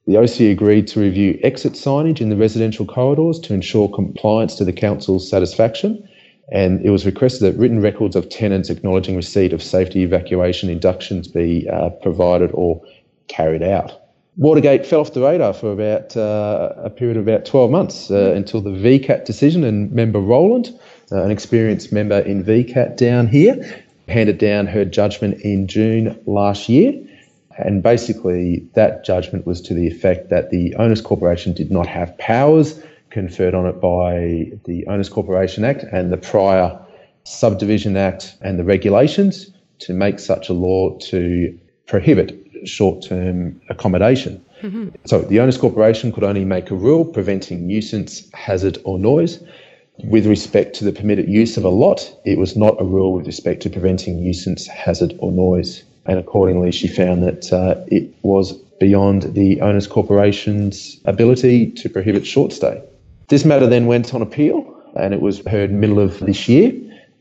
The 0.07 0.19
OC 0.19 0.41
agreed 0.53 0.89
to 0.89 1.01
review 1.01 1.39
exit 1.43 1.75
signage 1.75 2.21
in 2.21 2.29
the 2.29 2.37
residential 2.37 2.85
corridors 2.85 3.39
to 3.41 3.55
ensure 3.55 3.89
compliance 3.89 4.57
to 4.57 4.65
the 4.65 4.73
council's 4.73 5.29
satisfaction 5.31 6.09
and 6.51 6.85
it 6.85 6.91
was 6.91 7.07
requested 7.07 7.43
that 7.43 7.59
written 7.59 7.81
records 7.81 8.15
of 8.15 8.29
tenants 8.29 8.69
acknowledging 8.69 9.17
receipt 9.17 9.53
of 9.53 9.63
safety 9.63 10.03
evacuation 10.03 10.69
inductions 10.69 11.27
be 11.27 11.69
uh, 11.69 11.89
provided 12.03 12.51
or 12.53 12.83
carried 13.29 13.63
out. 13.63 14.02
Watergate 14.37 14.87
fell 14.87 15.01
off 15.01 15.13
the 15.13 15.21
radar 15.21 15.53
for 15.53 15.73
about 15.73 16.17
uh, 16.17 16.73
a 16.79 16.89
period 16.89 17.19
of 17.19 17.29
about 17.29 17.45
12 17.45 17.71
months 17.71 18.11
uh, 18.11 18.33
until 18.35 18.63
the 18.63 18.71
VCAT 18.71 19.27
decision, 19.27 19.63
and 19.63 19.93
member 19.93 20.21
Roland, 20.21 20.71
uh, 21.11 21.23
an 21.23 21.31
experienced 21.31 21.93
member 21.93 22.19
in 22.21 22.43
VCAT 22.43 22.97
down 22.97 23.27
here, 23.27 23.85
handed 24.09 24.39
down 24.39 24.67
her 24.67 24.87
judgment 24.87 25.43
in 25.43 25.67
June 25.67 26.19
last 26.25 26.71
year. 26.71 26.95
And 27.59 27.83
basically, 27.83 28.67
that 28.73 29.05
judgment 29.05 29.47
was 29.47 29.61
to 29.63 29.75
the 29.75 29.87
effect 29.87 30.31
that 30.31 30.49
the 30.49 30.75
Owners 30.77 31.03
Corporation 31.03 31.53
did 31.53 31.71
not 31.71 31.87
have 31.87 32.17
powers 32.17 32.83
conferred 33.11 33.55
on 33.55 33.67
it 33.67 33.83
by 33.83 34.51
the 34.65 34.87
Owners 34.87 35.11
Corporation 35.11 35.63
Act 35.63 35.83
and 35.93 36.11
the 36.11 36.17
prior 36.17 36.81
Subdivision 37.25 37.99
Act 37.99 38.35
and 38.41 38.59
the 38.59 38.65
regulations 38.65 39.51
to 39.81 39.93
make 39.93 40.19
such 40.19 40.49
a 40.49 40.55
law 40.55 40.97
to 40.99 41.59
prohibit 41.87 42.42
short 42.65 43.05
term 43.05 43.61
accommodation. 43.69 44.45
Mm-hmm. 44.63 44.89
So 45.07 45.23
the 45.23 45.41
Owners 45.41 45.59
Corporation 45.59 46.13
could 46.13 46.25
only 46.25 46.45
make 46.45 46.71
a 46.71 46.75
rule 46.75 47.05
preventing 47.05 47.67
nuisance, 47.67 48.31
hazard, 48.33 48.79
or 48.85 48.99
noise. 48.99 49.43
With 50.05 50.27
respect 50.27 50.75
to 50.77 50.85
the 50.85 50.93
permitted 50.93 51.29
use 51.29 51.57
of 51.57 51.65
a 51.65 51.69
lot, 51.69 52.13
it 52.25 52.39
was 52.39 52.57
not 52.57 52.81
a 52.81 52.85
rule 52.85 53.13
with 53.13 53.27
respect 53.27 53.63
to 53.63 53.71
preventing 53.71 54.23
nuisance, 54.23 54.67
hazard, 54.67 55.15
or 55.19 55.31
noise. 55.31 55.85
And 56.07 56.19
accordingly, 56.19 56.73
she 56.73 56.89
found 56.89 57.23
that 57.23 57.53
uh, 57.53 57.77
it 57.89 58.13
was 58.23 58.53
beyond 58.81 59.35
the 59.35 59.61
Owners 59.61 59.87
Corporation's 59.87 60.99
ability 61.05 61.71
to 61.73 61.89
prohibit 61.89 62.27
short 62.27 62.53
stay. 62.53 62.83
This 63.29 63.45
matter 63.45 63.67
then 63.67 63.87
went 63.87 64.13
on 64.13 64.23
appeal 64.23 64.67
and 64.97 65.15
it 65.15 65.21
was 65.21 65.47
heard 65.47 65.73
middle 65.73 66.01
of 66.01 66.19
this 66.21 66.49
year 66.49 66.73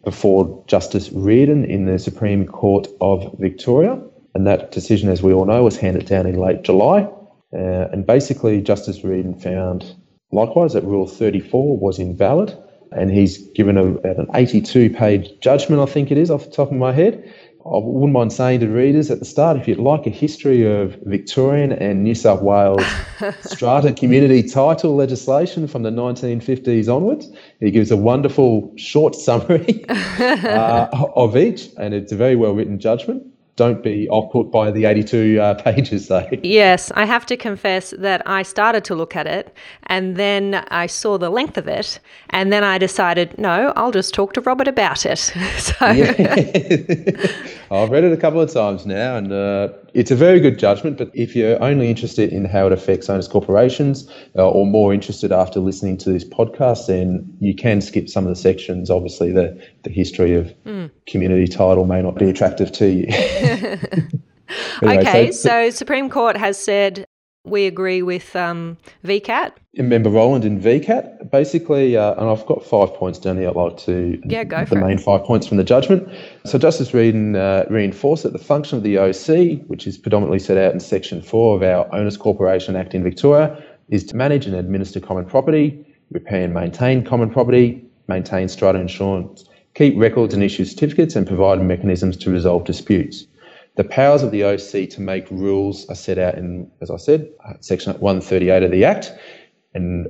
before 0.04 0.64
Justice 0.68 1.12
Riordan 1.12 1.66
in 1.66 1.86
the 1.86 2.00
Supreme 2.00 2.46
Court 2.48 2.88
of 3.00 3.36
Victoria. 3.40 4.02
And 4.34 4.48
that 4.48 4.72
decision, 4.72 5.10
as 5.10 5.22
we 5.22 5.34
all 5.34 5.46
know, 5.46 5.64
was 5.64 5.78
handed 5.78 6.06
down 6.06 6.26
in 6.26 6.38
late 6.38 6.64
July. 6.64 7.10
Uh, 7.54 7.88
and 7.92 8.06
basically, 8.06 8.62
Justice 8.62 9.04
Riordan 9.04 9.40
found 9.40 9.96
likewise 10.32 10.74
that 10.74 10.84
Rule 10.84 11.08
34 11.08 11.78
was 11.78 12.00
invalid. 12.00 12.58
And 12.94 13.10
he's 13.10 13.38
given 13.50 13.78
a, 13.78 13.98
an 14.00 14.28
82 14.34 14.90
page 14.90 15.30
judgment, 15.40 15.82
I 15.82 15.86
think 15.86 16.12
it 16.12 16.18
is, 16.18 16.30
off 16.30 16.46
the 16.46 16.52
top 16.52 16.72
of 16.72 16.78
my 16.78 16.92
head, 16.92 17.24
I 17.64 17.78
wouldn't 17.78 18.14
mind 18.14 18.34
saying 18.34 18.62
to 18.62 18.68
readers 18.68 19.12
at 19.12 19.20
the 19.20 19.26
start 19.26 19.56
if 19.56 19.68
you'd 19.68 19.78
like 19.78 20.08
a 20.08 20.10
history 20.10 20.66
of 20.66 20.96
Victorian 21.04 21.72
and 21.72 22.04
New 22.04 22.16
South 22.16 22.42
Wales 22.42 22.84
strata 23.42 23.94
community 23.94 24.42
title 24.42 24.96
legislation 24.96 25.68
from 25.68 25.84
the 25.84 25.92
1950s 25.92 26.94
onwards, 26.94 27.30
he 27.60 27.70
gives 27.70 27.92
a 27.92 27.98
wonderful 27.98 28.74
short 28.78 29.14
summary 29.14 29.86
uh, 29.90 30.88
of 31.16 31.38
each, 31.38 31.70
and 31.78 31.94
it's 31.94 32.12
a 32.12 32.16
very 32.16 32.36
well 32.36 32.54
written 32.54 32.80
judgment 32.80 33.24
don't 33.62 33.84
be 33.84 34.10
off 34.10 34.32
put 34.32 34.51
by 34.51 34.72
the 34.72 34.86
82 34.86 35.39
uh, 35.39 35.53
pages, 35.68 36.08
though. 36.08 36.27
Yes, 36.41 36.91
I 36.96 37.06
have 37.06 37.27
to 37.27 37.38
confess 37.38 37.91
that 38.00 38.24
I 38.25 38.41
started 38.41 38.84
to 38.86 38.96
look 38.96 39.15
at 39.15 39.27
it 39.27 39.56
and 39.84 40.15
then 40.15 40.65
I 40.70 40.88
saw 40.88 41.20
the 41.20 41.30
length 41.30 41.58
of 41.58 41.68
it, 41.68 42.00
and 42.32 42.51
then 42.51 42.63
I 42.63 42.77
decided, 42.80 43.38
no, 43.38 43.72
I'll 43.75 43.91
just 43.91 44.13
talk 44.15 44.34
to 44.34 44.41
Robert 44.41 44.68
about 44.68 45.06
it. 45.06 45.18
so. 45.68 45.75
I've 47.72 47.91
read 47.91 48.03
it 48.03 48.13
a 48.13 48.18
couple 48.18 48.41
of 48.41 48.51
times 48.51 48.86
now, 48.86 49.18
and 49.18 49.32
uh, 49.32 49.70
it's 49.94 50.12
a 50.12 50.16
very 50.16 50.40
good 50.40 50.58
judgment. 50.58 50.98
But 50.98 51.12
if 51.14 51.36
you're 51.36 51.62
only 51.64 51.90
interested 51.90 52.32
in 52.32 52.46
how 52.46 52.68
it 52.68 52.74
affects 52.74 53.10
owners 53.10 53.28
corporations, 53.28 54.10
uh, 54.36 54.50
or 54.50 54.66
more 54.66 54.94
interested 54.94 55.32
after 55.32 55.60
listening 55.60 55.98
to 55.98 56.12
this 56.12 56.24
podcast, 56.24 56.88
then 56.88 57.26
you 57.40 57.56
can 57.56 57.82
skip 57.82 58.10
some 58.10 58.26
of 58.26 58.30
the 58.30 58.36
sections. 58.36 58.90
Obviously, 58.90 59.32
the 59.32 59.62
the 59.84 59.90
history 59.90 60.36
of 60.36 60.54
mm. 60.66 60.90
community 61.08 61.48
title 61.48 61.86
may 61.86 62.02
not 62.02 62.16
be 62.16 62.30
attractive 62.30 62.72
to 62.74 62.88
you. 62.88 63.08
anyway, 64.82 65.08
okay, 65.08 65.32
so, 65.32 65.50
so 65.50 65.70
Supreme 65.70 66.10
Court 66.10 66.38
has 66.38 66.58
said 66.58 67.06
we 67.44 67.66
agree 67.66 68.02
with 68.02 68.36
um, 68.36 68.78
VCAT. 69.04 69.54
Member 69.76 70.10
Roland 70.10 70.46
in 70.46 70.60
VCAT, 70.60 71.32
basically, 71.32 71.98
uh, 71.98 72.14
and 72.14 72.30
I've 72.30 72.46
got 72.46 72.64
five 72.64 72.94
points 72.94 73.18
down 73.20 73.38
here 73.38 73.50
I'd 73.50 73.56
like 73.56 73.78
to, 73.80 74.22
yeah, 74.26 74.44
go 74.44 74.64
the 74.66 74.76
main 74.76 74.98
it. 74.98 75.02
five 75.02 75.24
points 75.24 75.48
from 75.48 75.58
the 75.58 75.64
judgment. 75.64 76.08
So 76.46 76.58
Justice 76.58 76.94
Riordan 76.94 77.36
uh, 77.36 77.66
reinforced 77.70 78.24
that 78.24 78.34
the 78.34 78.40
function 78.40 78.78
of 78.78 78.84
the 78.84 78.98
OC, 78.98 79.68
which 79.68 79.88
is 79.88 79.98
predominantly 79.98 80.40
set 80.40 80.58
out 80.58 80.74
in 80.74 80.80
Section 80.80 81.22
4 81.22 81.56
of 81.56 81.64
our 81.64 81.94
Owners 81.96 82.18
Corporation 82.18 82.76
Act 82.76 82.94
in 82.94 83.04
Victoria, 83.04 83.64
is 83.90 84.04
to 84.06 84.16
manage 84.16 84.46
and 84.46 84.56
administer 84.56 85.00
common 85.00 85.26
property, 85.26 85.86
repair 86.12 86.44
and 86.44 86.54
maintain 86.54 87.04
common 87.04 87.30
property, 87.30 87.84
maintain 88.08 88.48
strata 88.50 88.80
insurance, 88.80 89.46
keep 89.74 89.98
records 89.98 90.34
and 90.34 90.44
issue 90.44 90.66
certificates, 90.66 91.16
and 91.16 91.26
provide 91.26 91.62
mechanisms 91.62 92.18
to 92.18 92.30
resolve 92.30 92.66
disputes. 92.66 93.26
The 93.75 93.84
powers 93.86 94.22
of 94.22 94.32
the 94.32 94.44
OC 94.44 94.90
to 94.92 95.01
make 95.01 95.32
rules 95.32 95.88
are 95.90 95.96
set 95.96 96.18
out 96.18 96.36
in, 96.36 96.70
as 96.82 96.92
I 96.92 96.98
said, 96.98 97.30
Section 97.62 97.94
138 97.94 98.63
of 98.63 98.72
the 98.72 98.84
Act 98.84 99.13
and 99.74 100.08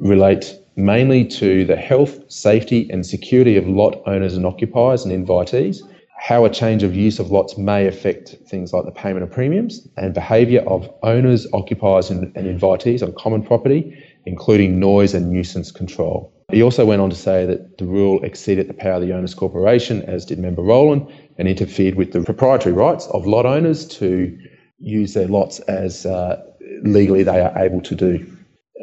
relate 0.00 0.58
mainly 0.76 1.26
to 1.26 1.64
the 1.64 1.76
health, 1.76 2.18
safety, 2.30 2.88
and 2.90 3.04
security 3.04 3.56
of 3.56 3.68
lot 3.68 4.02
owners 4.06 4.34
and 4.34 4.46
occupiers 4.46 5.04
and 5.04 5.12
invitees, 5.12 5.80
how 6.18 6.44
a 6.44 6.50
change 6.50 6.82
of 6.82 6.94
use 6.94 7.18
of 7.18 7.30
lots 7.30 7.58
may 7.58 7.86
affect 7.86 8.36
things 8.46 8.72
like 8.72 8.84
the 8.84 8.92
payment 8.92 9.24
of 9.24 9.30
premiums, 9.30 9.86
and 9.96 10.14
behaviour 10.14 10.62
of 10.62 10.88
owners, 11.02 11.46
occupiers, 11.52 12.10
and, 12.10 12.32
and 12.36 12.46
invitees 12.46 13.02
on 13.02 13.12
common 13.18 13.42
property, 13.42 14.02
including 14.24 14.78
noise 14.78 15.14
and 15.14 15.30
nuisance 15.30 15.70
control. 15.70 16.32
He 16.50 16.62
also 16.62 16.86
went 16.86 17.02
on 17.02 17.10
to 17.10 17.16
say 17.16 17.44
that 17.46 17.78
the 17.78 17.86
rule 17.86 18.22
exceeded 18.22 18.68
the 18.68 18.74
power 18.74 18.94
of 18.94 19.02
the 19.02 19.12
Owners 19.12 19.34
Corporation, 19.34 20.02
as 20.02 20.24
did 20.24 20.38
Member 20.38 20.62
Rowland, 20.62 21.12
and 21.38 21.48
interfered 21.48 21.94
with 21.94 22.12
the 22.12 22.22
proprietary 22.22 22.74
rights 22.74 23.06
of 23.08 23.26
lot 23.26 23.46
owners 23.46 23.86
to 23.86 24.38
use 24.78 25.14
their 25.14 25.28
lots 25.28 25.60
as 25.60 26.06
uh, 26.06 26.42
legally 26.82 27.22
they 27.22 27.40
are 27.40 27.56
able 27.58 27.80
to 27.80 27.94
do. 27.94 28.26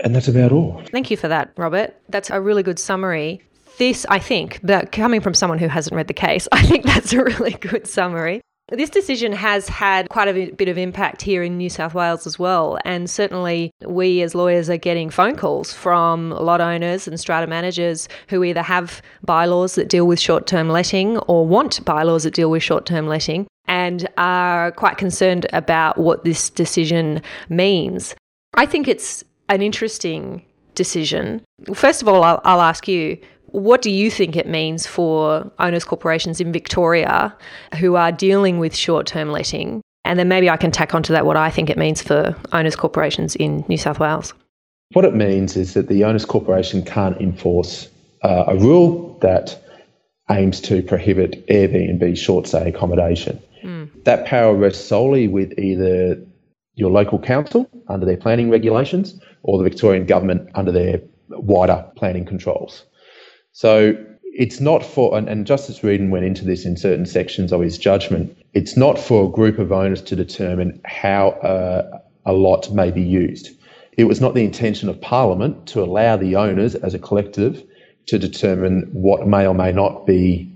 And 0.03 0.15
that's 0.15 0.27
about 0.27 0.51
all. 0.51 0.81
Thank 0.91 1.11
you 1.11 1.17
for 1.17 1.27
that, 1.27 1.51
Robert. 1.57 1.95
That's 2.09 2.29
a 2.29 2.39
really 2.39 2.63
good 2.63 2.79
summary. 2.79 3.41
This, 3.77 4.05
I 4.09 4.19
think, 4.19 4.59
but 4.63 4.91
coming 4.91 5.21
from 5.21 5.33
someone 5.33 5.59
who 5.59 5.67
hasn't 5.67 5.95
read 5.95 6.07
the 6.07 6.13
case, 6.13 6.47
I 6.51 6.63
think 6.63 6.85
that's 6.85 7.13
a 7.13 7.23
really 7.23 7.53
good 7.53 7.87
summary. 7.87 8.41
This 8.71 8.89
decision 8.89 9.31
has 9.33 9.67
had 9.67 10.09
quite 10.09 10.27
a 10.27 10.51
bit 10.51 10.67
of 10.67 10.77
impact 10.77 11.23
here 11.23 11.41
in 11.41 11.57
New 11.57 11.69
South 11.69 11.93
Wales 11.95 12.27
as 12.27 12.37
well. 12.37 12.77
And 12.85 13.09
certainly, 13.09 13.71
we 13.85 14.21
as 14.21 14.35
lawyers 14.35 14.69
are 14.69 14.77
getting 14.77 15.09
phone 15.09 15.35
calls 15.35 15.73
from 15.73 16.29
lot 16.29 16.61
owners 16.61 17.07
and 17.07 17.19
strata 17.19 17.47
managers 17.47 18.07
who 18.27 18.43
either 18.43 18.61
have 18.61 19.01
bylaws 19.23 19.75
that 19.75 19.89
deal 19.89 20.05
with 20.05 20.19
short 20.19 20.45
term 20.45 20.69
letting 20.69 21.17
or 21.19 21.47
want 21.47 21.83
bylaws 21.83 22.23
that 22.23 22.33
deal 22.33 22.51
with 22.51 22.61
short 22.61 22.85
term 22.85 23.07
letting 23.07 23.47
and 23.67 24.07
are 24.17 24.71
quite 24.73 24.97
concerned 24.97 25.47
about 25.53 25.97
what 25.97 26.23
this 26.23 26.49
decision 26.49 27.21
means. 27.49 28.15
I 28.55 28.65
think 28.65 28.87
it's 28.87 29.23
an 29.47 29.61
interesting 29.61 30.43
decision. 30.75 31.41
First 31.73 32.01
of 32.01 32.07
all, 32.07 32.23
I'll, 32.23 32.41
I'll 32.45 32.61
ask 32.61 32.87
you 32.87 33.17
what 33.51 33.81
do 33.81 33.89
you 33.91 34.11
think 34.11 34.35
it 34.35 34.47
means 34.47 34.85
for 34.85 35.51
owners 35.59 35.83
corporations 35.83 36.39
in 36.39 36.51
Victoria 36.51 37.35
who 37.79 37.95
are 37.95 38.11
dealing 38.11 38.59
with 38.59 38.75
short 38.75 39.07
term 39.07 39.31
letting? 39.31 39.81
And 40.05 40.17
then 40.17 40.27
maybe 40.27 40.49
I 40.49 40.57
can 40.57 40.71
tack 40.71 40.95
onto 40.95 41.13
that 41.13 41.25
what 41.25 41.37
I 41.37 41.49
think 41.49 41.69
it 41.69 41.77
means 41.77 42.01
for 42.01 42.35
owners 42.51 42.75
corporations 42.75 43.35
in 43.35 43.63
New 43.67 43.77
South 43.77 43.99
Wales. 43.99 44.33
What 44.93 45.05
it 45.05 45.13
means 45.13 45.55
is 45.55 45.73
that 45.75 45.87
the 45.87 46.03
owners 46.03 46.25
corporation 46.25 46.83
can't 46.83 47.19
enforce 47.21 47.89
uh, 48.23 48.45
a 48.47 48.55
rule 48.55 49.17
that 49.21 49.61
aims 50.31 50.61
to 50.61 50.81
prohibit 50.81 51.45
Airbnb 51.47 52.17
short 52.17 52.47
stay 52.47 52.69
accommodation. 52.69 53.39
Mm. 53.63 54.03
That 54.05 54.25
power 54.25 54.55
rests 54.55 54.83
solely 54.83 55.27
with 55.27 55.57
either 55.59 56.19
your 56.75 56.89
local 56.89 57.19
council 57.19 57.69
under 57.87 58.05
their 58.05 58.17
planning 58.17 58.49
regulations 58.49 59.19
or 59.43 59.57
the 59.57 59.63
Victorian 59.63 60.05
government 60.05 60.49
under 60.55 60.71
their 60.71 61.01
wider 61.29 61.85
planning 61.95 62.25
controls. 62.25 62.85
So 63.51 63.95
it's 64.23 64.59
not 64.59 64.85
for, 64.85 65.17
and, 65.17 65.27
and 65.27 65.45
Justice 65.45 65.83
Riordan 65.83 66.11
went 66.11 66.25
into 66.25 66.45
this 66.45 66.65
in 66.65 66.77
certain 66.77 67.05
sections 67.05 67.51
of 67.51 67.61
his 67.61 67.77
judgment, 67.77 68.37
it's 68.53 68.77
not 68.77 68.97
for 68.97 69.25
a 69.25 69.29
group 69.29 69.59
of 69.59 69.71
owners 69.71 70.01
to 70.03 70.15
determine 70.15 70.79
how 70.85 71.29
uh, 71.29 71.99
a 72.25 72.33
lot 72.33 72.71
may 72.71 72.91
be 72.91 73.01
used. 73.01 73.49
It 73.97 74.05
was 74.05 74.21
not 74.21 74.33
the 74.33 74.43
intention 74.43 74.87
of 74.87 75.01
Parliament 75.01 75.67
to 75.67 75.83
allow 75.83 76.15
the 76.15 76.35
owners 76.35 76.75
as 76.75 76.93
a 76.93 76.99
collective 76.99 77.63
to 78.07 78.17
determine 78.17 78.89
what 78.93 79.27
may 79.27 79.45
or 79.45 79.53
may 79.53 79.71
not 79.71 80.05
be 80.05 80.51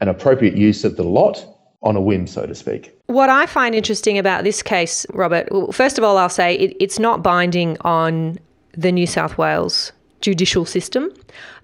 an 0.00 0.08
appropriate 0.08 0.56
use 0.56 0.84
of 0.84 0.96
the 0.96 1.04
lot 1.04 1.44
on 1.82 1.96
a 1.96 2.00
whim, 2.00 2.26
so 2.26 2.46
to 2.46 2.54
speak. 2.54 2.96
What 3.06 3.28
I 3.28 3.46
find 3.46 3.74
interesting 3.74 4.18
about 4.18 4.44
this 4.44 4.62
case, 4.62 5.06
Robert, 5.12 5.48
first 5.72 5.98
of 5.98 6.04
all, 6.04 6.18
I'll 6.18 6.28
say 6.28 6.54
it, 6.54 6.76
it's 6.80 6.98
not 6.98 7.22
binding 7.22 7.76
on 7.80 8.38
the 8.76 8.92
New 8.92 9.06
South 9.06 9.38
Wales 9.38 9.92
judicial 10.22 10.64
system. 10.64 11.12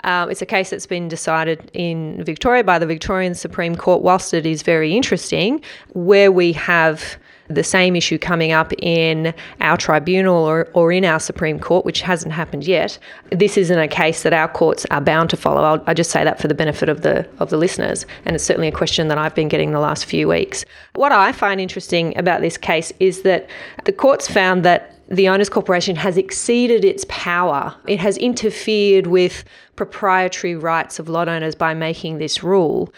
Uh, 0.04 0.26
it's 0.30 0.42
a 0.42 0.46
case 0.46 0.70
that's 0.70 0.86
been 0.86 1.08
decided 1.08 1.70
in 1.72 2.22
Victoria 2.24 2.62
by 2.62 2.78
the 2.78 2.86
Victorian 2.86 3.34
Supreme 3.34 3.74
Court, 3.74 4.02
whilst 4.02 4.34
it 4.34 4.44
is 4.44 4.62
very 4.62 4.94
interesting, 4.94 5.62
where 5.94 6.30
we 6.30 6.52
have 6.52 7.16
the 7.48 7.64
same 7.64 7.96
issue 7.96 8.18
coming 8.18 8.52
up 8.52 8.72
in 8.78 9.32
our 9.62 9.76
tribunal 9.76 10.44
or, 10.44 10.68
or 10.74 10.92
in 10.92 11.04
our 11.04 11.18
Supreme 11.18 11.58
Court, 11.58 11.84
which 11.84 12.02
hasn't 12.02 12.32
happened 12.32 12.64
yet. 12.64 12.98
This 13.30 13.56
isn't 13.56 13.78
a 13.78 13.88
case 13.88 14.22
that 14.22 14.34
our 14.34 14.48
courts 14.48 14.84
are 14.90 15.00
bound 15.00 15.30
to 15.30 15.36
follow. 15.36 15.62
I'll, 15.62 15.82
I 15.86 15.94
just 15.94 16.10
say 16.10 16.24
that 16.24 16.38
for 16.38 16.48
the 16.48 16.54
benefit 16.54 16.90
of 16.90 17.00
the 17.00 17.26
of 17.38 17.48
the 17.48 17.56
listeners, 17.56 18.04
and 18.24 18.36
it's 18.36 18.44
certainly 18.44 18.68
a 18.68 18.72
question 18.72 19.08
that 19.08 19.18
I've 19.18 19.34
been 19.34 19.48
getting 19.48 19.72
the 19.72 19.80
last 19.80 20.04
few 20.04 20.28
weeks. 20.28 20.66
What 20.94 21.10
I 21.12 21.32
find 21.32 21.60
interesting 21.60 22.16
about 22.18 22.42
this 22.42 22.58
case 22.58 22.92
is 23.00 23.22
that 23.22 23.48
the 23.84 23.92
courts 23.92 24.28
found 24.28 24.62
that 24.64 24.97
the 25.08 25.28
Owners 25.28 25.48
Corporation 25.48 25.96
has 25.96 26.16
exceeded 26.16 26.84
its 26.84 27.04
power. 27.08 27.74
It 27.86 27.98
has 27.98 28.16
interfered 28.18 29.06
with 29.06 29.44
proprietary 29.76 30.54
rights 30.54 30.98
of 30.98 31.08
lot 31.08 31.28
owners 31.28 31.54
by 31.54 31.74
making 31.74 32.18
this 32.18 32.42
rule 32.42 32.92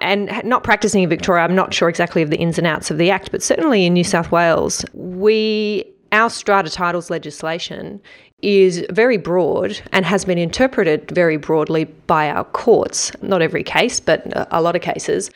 and 0.00 0.30
not 0.44 0.64
practicing 0.64 1.02
in 1.02 1.08
Victoria, 1.08 1.44
I'm 1.44 1.54
not 1.54 1.72
sure 1.72 1.88
exactly 1.88 2.20
of 2.22 2.30
the 2.30 2.36
ins 2.36 2.58
and 2.58 2.66
outs 2.66 2.90
of 2.90 2.98
the 2.98 3.10
Act, 3.10 3.30
but 3.30 3.42
certainly 3.42 3.86
in 3.86 3.94
New 3.94 4.04
South 4.04 4.30
Wales, 4.30 4.84
we 4.92 5.84
our 6.12 6.30
strata 6.30 6.70
titles 6.70 7.10
legislation 7.10 8.00
is 8.40 8.84
very 8.90 9.16
broad 9.16 9.80
and 9.90 10.04
has 10.04 10.24
been 10.24 10.38
interpreted 10.38 11.10
very 11.10 11.36
broadly 11.36 11.84
by 11.84 12.28
our 12.28 12.44
courts. 12.44 13.10
Not 13.20 13.42
every 13.42 13.64
case, 13.64 13.98
but 13.98 14.22
a 14.52 14.62
lot 14.62 14.76
of 14.76 14.82
cases. 14.82 15.30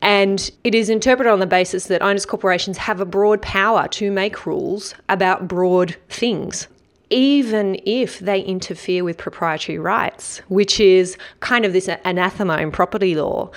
And 0.00 0.50
it 0.64 0.74
is 0.74 0.88
interpreted 0.88 1.32
on 1.32 1.40
the 1.40 1.46
basis 1.46 1.86
that 1.86 2.02
owners 2.02 2.24
corporations 2.24 2.78
have 2.78 3.00
a 3.00 3.04
broad 3.04 3.42
power 3.42 3.88
to 3.88 4.10
make 4.10 4.46
rules 4.46 4.94
about 5.08 5.48
broad 5.48 5.96
things 6.08 6.68
even 7.10 7.80
if 7.86 8.18
they 8.18 8.40
interfere 8.40 9.04
with 9.04 9.16
proprietary 9.16 9.78
rights, 9.78 10.38
which 10.48 10.80
is 10.80 11.16
kind 11.40 11.64
of 11.64 11.72
this 11.72 11.88
anathema 12.04 12.58
in 12.58 12.70
property 12.70 13.14
law. 13.14 13.50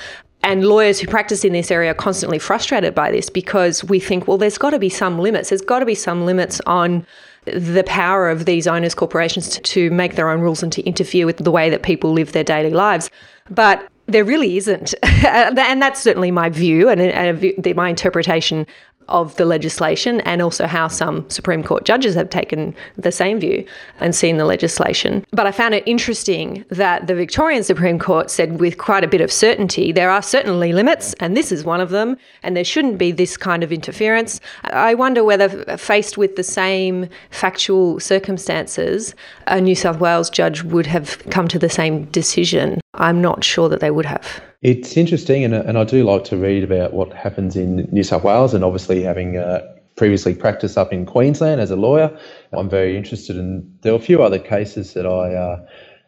And 0.43 0.65
lawyers 0.65 0.99
who 0.99 1.07
practice 1.07 1.45
in 1.45 1.53
this 1.53 1.69
area 1.69 1.91
are 1.91 1.95
constantly 1.95 2.39
frustrated 2.39 2.95
by 2.95 3.11
this 3.11 3.29
because 3.29 3.83
we 3.83 3.99
think, 3.99 4.27
well, 4.27 4.37
there's 4.37 4.57
got 4.57 4.71
to 4.71 4.79
be 4.79 4.89
some 4.89 5.19
limits. 5.19 5.49
There's 5.49 5.61
got 5.61 5.79
to 5.79 5.85
be 5.85 5.95
some 5.95 6.25
limits 6.25 6.59
on 6.65 7.05
the 7.45 7.83
power 7.85 8.29
of 8.29 8.45
these 8.45 8.67
owners' 8.67 8.95
corporations 8.95 9.49
to, 9.49 9.61
to 9.61 9.91
make 9.91 10.15
their 10.15 10.29
own 10.29 10.41
rules 10.41 10.63
and 10.63 10.71
to 10.73 10.81
interfere 10.83 11.25
with 11.25 11.37
the 11.37 11.51
way 11.51 11.69
that 11.69 11.83
people 11.83 12.11
live 12.11 12.31
their 12.31 12.43
daily 12.43 12.71
lives. 12.71 13.09
But 13.49 13.87
there 14.11 14.25
really 14.25 14.57
isn't. 14.57 14.93
and 15.03 15.81
that's 15.81 16.01
certainly 16.01 16.31
my 16.31 16.49
view 16.49 16.89
and, 16.89 17.01
and 17.01 17.75
my 17.75 17.89
interpretation 17.89 18.65
of 19.11 19.35
the 19.35 19.45
legislation 19.45 20.21
and 20.21 20.41
also 20.41 20.65
how 20.65 20.87
some 20.87 21.29
Supreme 21.29 21.63
Court 21.63 21.85
judges 21.85 22.15
have 22.15 22.29
taken 22.29 22.73
the 22.97 23.11
same 23.11 23.39
view 23.39 23.65
and 23.99 24.15
seen 24.15 24.37
the 24.37 24.45
legislation. 24.45 25.25
But 25.31 25.45
I 25.45 25.51
found 25.51 25.75
it 25.75 25.83
interesting 25.85 26.65
that 26.69 27.07
the 27.07 27.15
Victorian 27.15 27.63
Supreme 27.63 27.99
Court 27.99 28.31
said 28.31 28.59
with 28.59 28.77
quite 28.77 29.03
a 29.03 29.07
bit 29.07 29.21
of 29.21 29.31
certainty 29.31 29.91
there 29.91 30.09
are 30.09 30.21
certainly 30.21 30.73
limits, 30.73 31.13
and 31.19 31.35
this 31.35 31.51
is 31.51 31.63
one 31.63 31.81
of 31.81 31.89
them, 31.89 32.17
and 32.43 32.55
there 32.55 32.63
shouldn't 32.63 32.97
be 32.97 33.11
this 33.11 33.37
kind 33.37 33.63
of 33.63 33.71
interference. 33.71 34.39
I 34.63 34.95
wonder 34.95 35.23
whether, 35.23 35.77
faced 35.77 36.17
with 36.17 36.35
the 36.35 36.43
same 36.43 37.09
factual 37.29 37.99
circumstances, 37.99 39.13
a 39.47 39.59
New 39.59 39.75
South 39.75 39.99
Wales 39.99 40.29
judge 40.29 40.63
would 40.63 40.85
have 40.85 41.21
come 41.29 41.47
to 41.49 41.59
the 41.59 41.69
same 41.69 42.05
decision. 42.05 42.80
I'm 42.95 43.21
not 43.21 43.43
sure 43.43 43.69
that 43.69 43.79
they 43.79 43.91
would 43.91 44.05
have. 44.05 44.41
It's 44.61 44.97
interesting, 44.97 45.43
and, 45.43 45.53
and 45.53 45.77
I 45.77 45.83
do 45.83 46.03
like 46.03 46.23
to 46.25 46.37
read 46.37 46.63
about 46.63 46.93
what 46.93 47.13
happens 47.13 47.55
in 47.55 47.87
New 47.91 48.03
South 48.03 48.23
Wales, 48.23 48.53
and 48.53 48.63
obviously 48.63 49.01
having 49.01 49.37
uh, 49.37 49.61
previously 49.95 50.33
practiced 50.33 50.77
up 50.77 50.91
in 50.91 51.05
Queensland 51.05 51.61
as 51.61 51.71
a 51.71 51.75
lawyer, 51.75 52.15
I'm 52.53 52.69
very 52.69 52.97
interested 52.97 53.37
in. 53.37 53.71
There 53.81 53.93
are 53.93 53.97
a 53.97 53.99
few 53.99 54.21
other 54.21 54.39
cases 54.39 54.93
that 54.93 55.05
I 55.05 55.33
uh, 55.33 55.65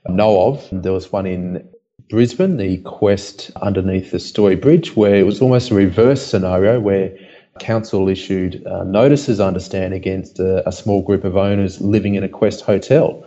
know 0.09 0.47
of. 0.47 0.67
There 0.71 0.91
was 0.91 1.11
one 1.11 1.25
in 1.25 1.67
Brisbane, 2.09 2.57
the 2.57 2.77
quest 2.79 3.51
underneath 3.61 4.11
the 4.11 4.19
Story 4.19 4.55
Bridge, 4.55 4.95
where 4.95 5.15
it 5.15 5.25
was 5.25 5.41
almost 5.41 5.71
a 5.71 5.75
reverse 5.75 6.25
scenario 6.25 6.79
where 6.79 7.15
council 7.59 8.09
issued 8.09 8.65
uh, 8.65 8.83
notices, 8.83 9.39
I 9.39 9.47
understand, 9.47 9.93
against 9.93 10.39
a, 10.39 10.67
a, 10.67 10.71
small 10.71 11.01
group 11.01 11.23
of 11.23 11.37
owners 11.37 11.79
living 11.79 12.15
in 12.15 12.23
a 12.23 12.29
Quest 12.29 12.61
hotel, 12.61 13.23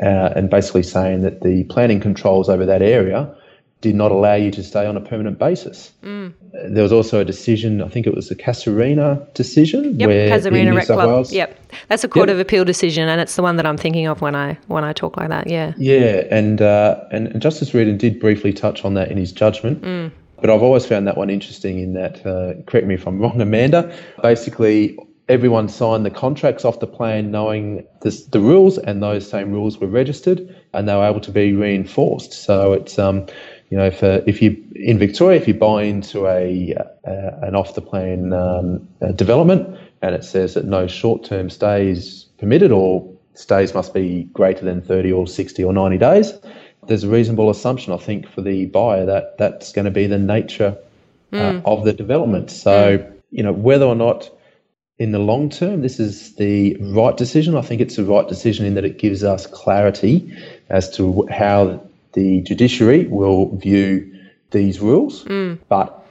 uh, 0.00 0.32
and 0.36 0.50
basically 0.50 0.82
saying 0.82 1.22
that 1.22 1.42
the 1.42 1.64
planning 1.64 2.00
controls 2.00 2.48
over 2.48 2.66
that 2.66 2.82
area 2.82 3.34
did 3.82 3.94
not 3.94 4.10
allow 4.10 4.34
you 4.34 4.50
to 4.50 4.62
stay 4.62 4.86
on 4.86 4.96
a 4.96 5.00
permanent 5.00 5.38
basis. 5.38 5.92
Mm. 6.02 6.32
There 6.70 6.82
was 6.82 6.92
also 6.92 7.20
a 7.20 7.24
decision, 7.24 7.82
I 7.82 7.88
think 7.88 8.06
it 8.06 8.14
was 8.14 8.28
the 8.28 8.34
Casuarina 8.34 9.32
decision. 9.34 10.00
Yep, 10.00 10.08
where 10.08 10.28
Casuarina 10.30 10.74
Rec 10.74 10.86
Club. 10.86 11.08
Wales, 11.08 11.32
yep, 11.32 11.58
that's 11.88 12.02
a 12.02 12.08
Court 12.08 12.28
yep. 12.28 12.34
of 12.34 12.40
Appeal 12.40 12.64
decision, 12.64 13.08
and 13.08 13.20
it's 13.20 13.36
the 13.36 13.42
one 13.42 13.56
that 13.56 13.66
I'm 13.66 13.76
thinking 13.76 14.06
of 14.06 14.22
when 14.22 14.34
I 14.34 14.58
when 14.68 14.82
I 14.82 14.92
talk 14.92 15.16
like 15.16 15.28
that. 15.28 15.46
Yeah. 15.46 15.74
Yeah, 15.76 16.24
and 16.30 16.62
uh, 16.62 17.04
and, 17.12 17.40
Justice 17.40 17.74
Riordan 17.74 17.98
did 17.98 18.18
briefly 18.18 18.52
touch 18.52 18.84
on 18.84 18.94
that 18.94 19.10
in 19.10 19.18
his 19.18 19.30
judgment. 19.30 19.82
Mm. 19.82 20.10
But 20.40 20.50
I've 20.50 20.62
always 20.62 20.84
found 20.84 21.06
that 21.06 21.16
one 21.16 21.30
interesting 21.30 21.78
in 21.78 21.94
that, 21.94 22.24
uh, 22.26 22.60
correct 22.66 22.86
me 22.86 22.94
if 22.94 23.06
I'm 23.06 23.18
wrong, 23.18 23.40
Amanda. 23.40 23.94
Basically, 24.22 24.98
everyone 25.28 25.68
signed 25.68 26.06
the 26.06 26.10
contracts 26.10 26.64
off 26.64 26.80
the 26.80 26.86
plan 26.86 27.30
knowing 27.30 27.86
this, 28.02 28.24
the 28.26 28.40
rules, 28.40 28.78
and 28.78 29.02
those 29.02 29.28
same 29.28 29.50
rules 29.52 29.78
were 29.78 29.88
registered 29.88 30.54
and 30.72 30.88
they 30.88 30.94
were 30.94 31.04
able 31.04 31.20
to 31.20 31.32
be 31.32 31.52
reinforced. 31.52 32.32
So 32.32 32.72
it's 32.72 32.98
um, 32.98 33.26
you 33.70 33.76
know, 33.76 33.86
if, 33.86 34.02
uh, 34.02 34.20
if 34.26 34.40
you 34.40 34.62
in 34.76 34.98
Victoria, 34.98 35.40
if 35.40 35.48
you 35.48 35.54
buy 35.54 35.82
into 35.82 36.26
a 36.26 36.74
uh, 37.06 37.46
an 37.46 37.56
off 37.56 37.74
the 37.74 37.82
plan 37.82 38.32
um, 38.32 38.88
uh, 39.02 39.12
development 39.12 39.78
and 40.02 40.14
it 40.14 40.24
says 40.24 40.54
that 40.54 40.64
no 40.64 40.86
short 40.86 41.24
term 41.24 41.50
stays 41.50 42.26
permitted 42.38 42.70
or 42.70 43.10
stays 43.34 43.74
must 43.74 43.92
be 43.92 44.24
greater 44.32 44.64
than 44.64 44.80
30 44.80 45.12
or 45.12 45.26
60 45.26 45.62
or 45.62 45.72
90 45.72 45.98
days, 45.98 46.32
there's 46.86 47.04
a 47.04 47.08
reasonable 47.08 47.50
assumption, 47.50 47.92
I 47.92 47.98
think, 47.98 48.28
for 48.28 48.40
the 48.40 48.66
buyer 48.66 49.04
that 49.06 49.36
that's 49.38 49.72
going 49.72 49.84
to 49.84 49.90
be 49.90 50.06
the 50.06 50.18
nature 50.18 50.76
mm. 51.32 51.62
of 51.64 51.84
the 51.84 51.92
development. 51.92 52.50
So, 52.50 52.98
mm. 52.98 53.12
you 53.30 53.42
know, 53.42 53.52
whether 53.52 53.84
or 53.84 53.94
not 53.94 54.30
in 54.98 55.12
the 55.12 55.18
long 55.18 55.50
term 55.50 55.82
this 55.82 56.00
is 56.00 56.34
the 56.36 56.76
right 56.80 57.16
decision, 57.16 57.56
I 57.56 57.62
think 57.62 57.80
it's 57.80 57.96
the 57.96 58.04
right 58.04 58.26
decision 58.26 58.66
in 58.66 58.74
that 58.74 58.84
it 58.84 58.98
gives 58.98 59.22
us 59.24 59.46
clarity 59.46 60.34
as 60.68 60.94
to 60.96 61.26
how 61.30 61.82
the 62.14 62.40
judiciary 62.42 63.06
will 63.06 63.54
view 63.56 64.12
these 64.50 64.80
rules, 64.80 65.24
mm. 65.24 65.58
but 65.68 66.06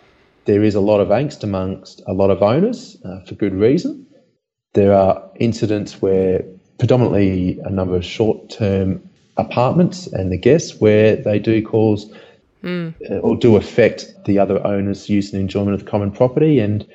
there 0.46 0.64
is 0.64 0.76
a 0.76 0.80
lot 0.80 1.00
of 1.00 1.08
angst 1.08 1.44
amongst 1.44 2.02
a 2.06 2.14
lot 2.14 2.30
of 2.30 2.44
owners 2.44 2.98
uh, 3.04 3.22
for 3.22 3.34
good 3.36 3.56
reason. 3.56 4.06
There 4.74 4.94
are 4.94 5.24
incidents 5.40 6.02
where 6.02 6.44
predominantly 6.78 7.60
a 7.64 7.70
number 7.70 7.96
of 7.96 8.06
short-term 8.06 9.10
apartments 9.38 10.08
and 10.08 10.32
the 10.32 10.38
guests 10.38 10.80
where 10.80 11.16
they 11.16 11.40
do 11.40 11.64
cause 11.64 12.12
mm. 12.64 12.94
uh, 13.10 13.16
or 13.20 13.36
do 13.36 13.56
affect 13.56 14.14
the 14.26 14.38
other 14.38 14.66
owners' 14.66 15.10
use 15.10 15.34
and 15.34 15.42
enjoyment 15.42 15.74
of 15.74 15.86
the 15.86 15.90
common 15.90 16.12
property 16.12 16.60
and 16.60 16.86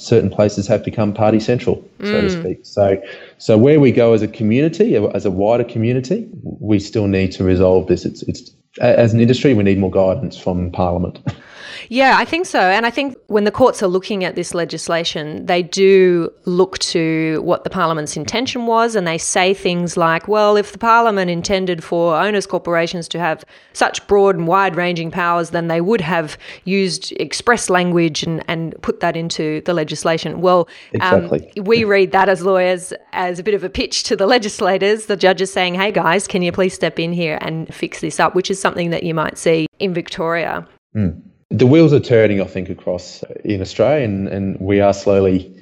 certain 0.00 0.30
places 0.30 0.66
have 0.66 0.84
become 0.84 1.12
party 1.12 1.40
central, 1.40 1.76
so 2.00 2.20
to 2.20 2.26
mm. 2.26 2.40
speak. 2.40 2.60
So, 2.62 3.02
so 3.38 3.58
where 3.58 3.78
we 3.78 3.92
go 3.92 4.12
as 4.12 4.22
a 4.22 4.28
community, 4.28 4.96
as 4.96 5.26
a 5.26 5.30
wider 5.30 5.64
community, 5.64 6.28
we 6.42 6.80
still 6.80 7.06
need 7.06 7.32
to 7.32 7.44
resolve 7.44 7.86
this. 7.86 8.04
It's, 8.04 8.22
it's 8.22 8.50
as 8.80 9.12
an 9.12 9.20
industry, 9.20 9.54
we 9.54 9.62
need 9.62 9.78
more 9.78 9.90
guidance 9.90 10.38
from 10.38 10.70
Parliament. 10.70 11.20
Yeah, 11.92 12.14
I 12.18 12.24
think 12.24 12.46
so. 12.46 12.60
And 12.60 12.86
I 12.86 12.90
think 12.90 13.18
when 13.26 13.42
the 13.42 13.50
courts 13.50 13.82
are 13.82 13.88
looking 13.88 14.22
at 14.22 14.36
this 14.36 14.54
legislation, 14.54 15.44
they 15.46 15.60
do 15.60 16.32
look 16.44 16.78
to 16.78 17.40
what 17.42 17.64
the 17.64 17.70
Parliament's 17.70 18.16
intention 18.16 18.66
was 18.66 18.94
and 18.94 19.08
they 19.08 19.18
say 19.18 19.54
things 19.54 19.96
like, 19.96 20.28
well, 20.28 20.56
if 20.56 20.70
the 20.70 20.78
Parliament 20.78 21.32
intended 21.32 21.82
for 21.82 22.14
owners' 22.14 22.46
corporations 22.46 23.08
to 23.08 23.18
have 23.18 23.44
such 23.72 24.06
broad 24.06 24.36
and 24.36 24.46
wide 24.46 24.76
ranging 24.76 25.10
powers, 25.10 25.50
then 25.50 25.66
they 25.66 25.80
would 25.80 26.00
have 26.00 26.38
used 26.62 27.10
express 27.18 27.68
language 27.68 28.22
and, 28.22 28.44
and 28.46 28.80
put 28.82 29.00
that 29.00 29.16
into 29.16 29.60
the 29.62 29.74
legislation. 29.74 30.40
Well, 30.40 30.68
um, 31.00 31.24
exactly. 31.24 31.52
um, 31.58 31.64
we 31.64 31.82
read 31.82 32.12
that 32.12 32.28
as 32.28 32.42
lawyers 32.42 32.92
as 33.14 33.40
a 33.40 33.42
bit 33.42 33.54
of 33.54 33.64
a 33.64 33.68
pitch 33.68 34.04
to 34.04 34.14
the 34.14 34.28
legislators, 34.28 35.06
the 35.06 35.16
judges 35.16 35.52
saying, 35.52 35.74
hey 35.74 35.90
guys, 35.90 36.28
can 36.28 36.40
you 36.42 36.52
please 36.52 36.72
step 36.72 37.00
in 37.00 37.12
here 37.12 37.36
and 37.40 37.74
fix 37.74 38.00
this 38.00 38.20
up, 38.20 38.36
which 38.36 38.48
is 38.48 38.60
something 38.60 38.90
that 38.90 39.02
you 39.02 39.12
might 39.12 39.36
see 39.36 39.66
in 39.80 39.92
Victoria. 39.92 40.68
Mm 40.94 41.29
the 41.50 41.66
wheels 41.66 41.92
are 41.92 42.00
turning, 42.00 42.40
I 42.40 42.44
think, 42.44 42.70
across 42.70 43.24
in 43.44 43.60
Australia, 43.60 44.04
and, 44.04 44.28
and 44.28 44.60
we 44.60 44.80
are 44.80 44.94
slowly 44.94 45.59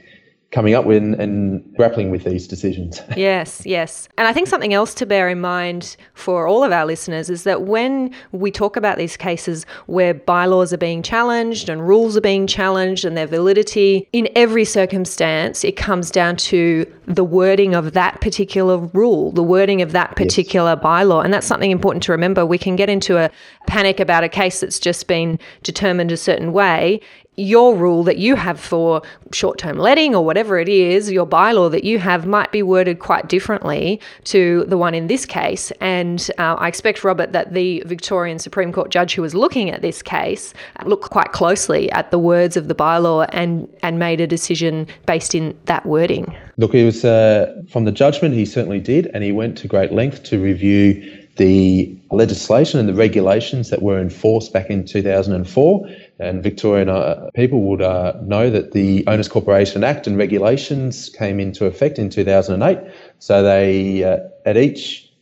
coming 0.51 0.75
up 0.75 0.87
with 0.87 1.03
and 1.03 1.77
grappling 1.77 2.11
with 2.11 2.25
these 2.25 2.47
decisions. 2.47 3.03
yes, 3.17 3.63
yes. 3.67 4.09
And 4.17 4.27
I 4.27 4.33
think 4.33 4.49
something 4.49 4.73
else 4.73 4.95
to 4.95 5.05
bear 5.05 5.29
in 5.29 5.41
mind 5.41 5.97
for 6.15 6.49
all 6.49 6.65
of 6.65 6.73
our 6.73 6.87
listeners 6.87 7.29
is 7.29 7.43
that 7.45 7.63
when 7.63 8.15
we 8.33 8.51
talk 8.51 8.77
about 8.77 8.97
these 8.97 9.17
cases 9.17 9.67
where 9.87 10.15
bylaws 10.15 10.73
are 10.73 10.79
being 10.79 11.03
challenged 11.03 11.69
and 11.69 11.87
rules 11.87 12.17
are 12.17 12.23
being 12.23 12.47
challenged 12.47 13.05
and 13.05 13.15
their 13.15 13.27
validity, 13.27 14.09
in 14.13 14.27
every 14.35 14.65
circumstance, 14.65 15.65
it 15.65 15.77
comes 15.77 16.11
down 16.11 16.37
to 16.37 16.91
the 17.07 17.25
wording 17.25 17.75
of 17.75 17.93
that 17.93 18.21
particular 18.23 18.79
rule, 18.79 19.33
the 19.33 19.43
wording 19.43 19.83
of 19.83 19.93
that 19.93 20.17
particular 20.17 20.73
yes. 20.73 20.83
bylaw. 20.83 21.23
And 21.23 21.33
that's 21.33 21.47
something 21.47 21.71
important 21.71 22.03
to 22.05 22.13
remember. 22.13 22.47
We 22.47 22.59
can 22.59 22.75
get 22.75 22.89
into 22.89 23.19
a 23.19 23.31
panic 23.67 24.01
about 24.01 24.25
a 24.25 24.29
case 24.31 24.61
that's 24.61 24.79
just 24.79 25.09
been 25.09 25.39
determined 25.63 26.11
a 26.11 26.17
certain 26.17 26.53
way 26.55 27.01
your 27.39 27.77
rule 27.77 28.03
that 28.03 28.19
you 28.19 28.35
have 28.35 28.59
for 28.59 29.01
short 29.33 29.59
term 29.59 29.79
letting 29.79 30.15
or 30.15 30.25
whatever 30.25 30.59
it 30.59 30.69
is, 30.69 31.11
your 31.11 31.27
bylaw 31.27 31.71
that 31.71 31.85
you 31.85 31.99
have 31.99 32.27
might 32.27 32.51
be 32.51 32.63
worded 32.63 32.99
quite 32.99 33.29
differently 33.29 34.01
to 34.25 34.65
the 34.69 34.77
one 34.77 34.95
in 34.95 35.07
this 35.07 35.25
case. 35.25 35.71
And 35.81 36.31
uh, 36.39 36.57
I 36.59 36.69
expect, 36.69 37.05
Robert, 37.05 37.33
that 37.33 37.55
the 37.55 37.83
Victorian 37.87 38.39
Supreme 38.39 38.73
Court 38.73 38.91
judge 38.91 39.15
who 39.15 39.23
was 39.23 39.35
looking 39.35 39.71
at 39.71 39.83
this 39.83 40.03
case 40.03 40.53
looked 40.85 41.11
quite 41.11 41.33
closely 41.33 41.91
at 41.93 42.11
the 42.11 42.19
words 42.19 42.57
of 42.57 42.69
the 42.69 42.75
bylaw 42.75 43.29
and, 43.33 43.69
and 43.83 43.99
made 43.99 44.21
a 44.21 44.27
decision 44.27 44.87
based 45.07 45.35
in 45.35 45.57
that 45.67 45.87
wording. 45.87 46.35
Look, 46.57 46.75
it 46.75 46.85
was 46.85 47.05
uh, 47.05 47.63
from 47.71 47.85
the 47.85 47.93
judgment, 47.93 48.35
he 48.35 48.45
certainly 48.45 48.81
did, 48.81 49.07
and 49.15 49.23
he 49.23 49.31
went 49.31 49.57
to 49.59 49.69
great 49.69 49.93
length 49.93 50.25
to 50.25 50.41
review 50.41 51.27
the 51.37 51.97
legislation 52.11 52.81
and 52.81 52.89
the 52.89 52.95
regulations 52.95 53.71
that 53.71 53.81
were 53.81 54.01
enforced 54.01 54.53
back 54.53 54.69
in 54.71 54.85
2004 54.85 55.89
and 56.19 56.43
Victorian 56.43 56.89
uh, 56.89 57.31
people 57.35 57.63
would 57.63 57.83
uh, 57.83 58.15
know 58.23 58.51
that 58.51 58.73
the 58.73 59.07
Owners 59.07 59.29
Corporation 59.29 59.85
Act 59.85 60.07
and 60.07 60.19
regulations 60.19 61.11
came 61.11 61.39
into 61.39 61.67
effect 61.67 61.99
in 61.99 62.11
2008. 62.11 62.79
So 63.19 63.43
they, 63.43 64.05
uh, 64.05 64.19
at 64.45 64.57
each, 64.57 65.13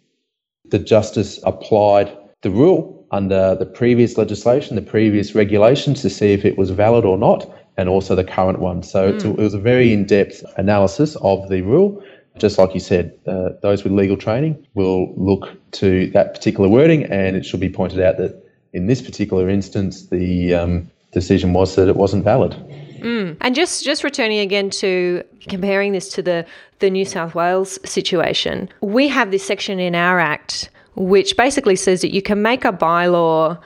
the 0.64 0.78
justice 0.78 1.38
applied 1.44 2.16
the 2.42 2.50
rule 2.50 3.06
under 3.10 3.54
the 3.54 3.66
previous 3.66 4.16
legislation, 4.16 4.76
the 4.76 4.82
previous 4.82 5.34
regulations 5.34 6.02
to 6.02 6.10
see 6.10 6.32
if 6.32 6.44
it 6.44 6.58
was 6.58 6.70
valid 6.70 7.04
or 7.04 7.18
not, 7.18 7.48
and 7.76 7.88
also 7.88 8.14
the 8.14 8.24
current 8.24 8.58
one. 8.58 8.82
So 8.82 9.12
mm. 9.12 9.38
it 9.38 9.42
was 9.42 9.54
a 9.54 9.60
very 9.60 9.92
in-depth 9.92 10.44
analysis 10.56 11.16
of 11.16 11.48
the 11.48 11.62
rule. 11.62 12.02
Just 12.38 12.58
like 12.58 12.74
you 12.74 12.80
said, 12.80 13.18
uh, 13.26 13.50
those 13.62 13.84
with 13.84 13.92
legal 13.92 14.16
training 14.16 14.66
will 14.74 15.14
look 15.16 15.56
to 15.72 16.10
that 16.10 16.34
particular 16.34 16.68
wording, 16.68 17.04
and 17.04 17.36
it 17.36 17.46
should 17.46 17.60
be 17.60 17.70
pointed 17.70 18.00
out 18.00 18.18
that 18.18 18.45
in 18.76 18.86
this 18.86 19.00
particular 19.00 19.48
instance, 19.48 20.06
the 20.08 20.54
um, 20.54 20.90
decision 21.12 21.52
was 21.54 21.74
that 21.76 21.88
it 21.88 21.96
wasn't 21.96 22.22
valid. 22.22 22.52
Mm. 23.00 23.36
And 23.40 23.54
just 23.54 23.84
just 23.84 24.04
returning 24.04 24.38
again 24.38 24.70
to 24.82 25.22
comparing 25.48 25.92
this 25.92 26.08
to 26.10 26.22
the 26.22 26.46
the 26.78 26.90
New 26.90 27.04
South 27.04 27.34
Wales 27.34 27.78
situation, 27.88 28.68
we 28.80 29.08
have 29.08 29.30
this 29.30 29.44
section 29.44 29.80
in 29.80 29.94
our 29.94 30.18
act 30.20 30.70
which 30.96 31.36
basically 31.36 31.76
says 31.76 32.00
that 32.00 32.12
you 32.12 32.22
can 32.22 32.40
make 32.40 32.64
a 32.64 32.72
bylaw 32.72 33.58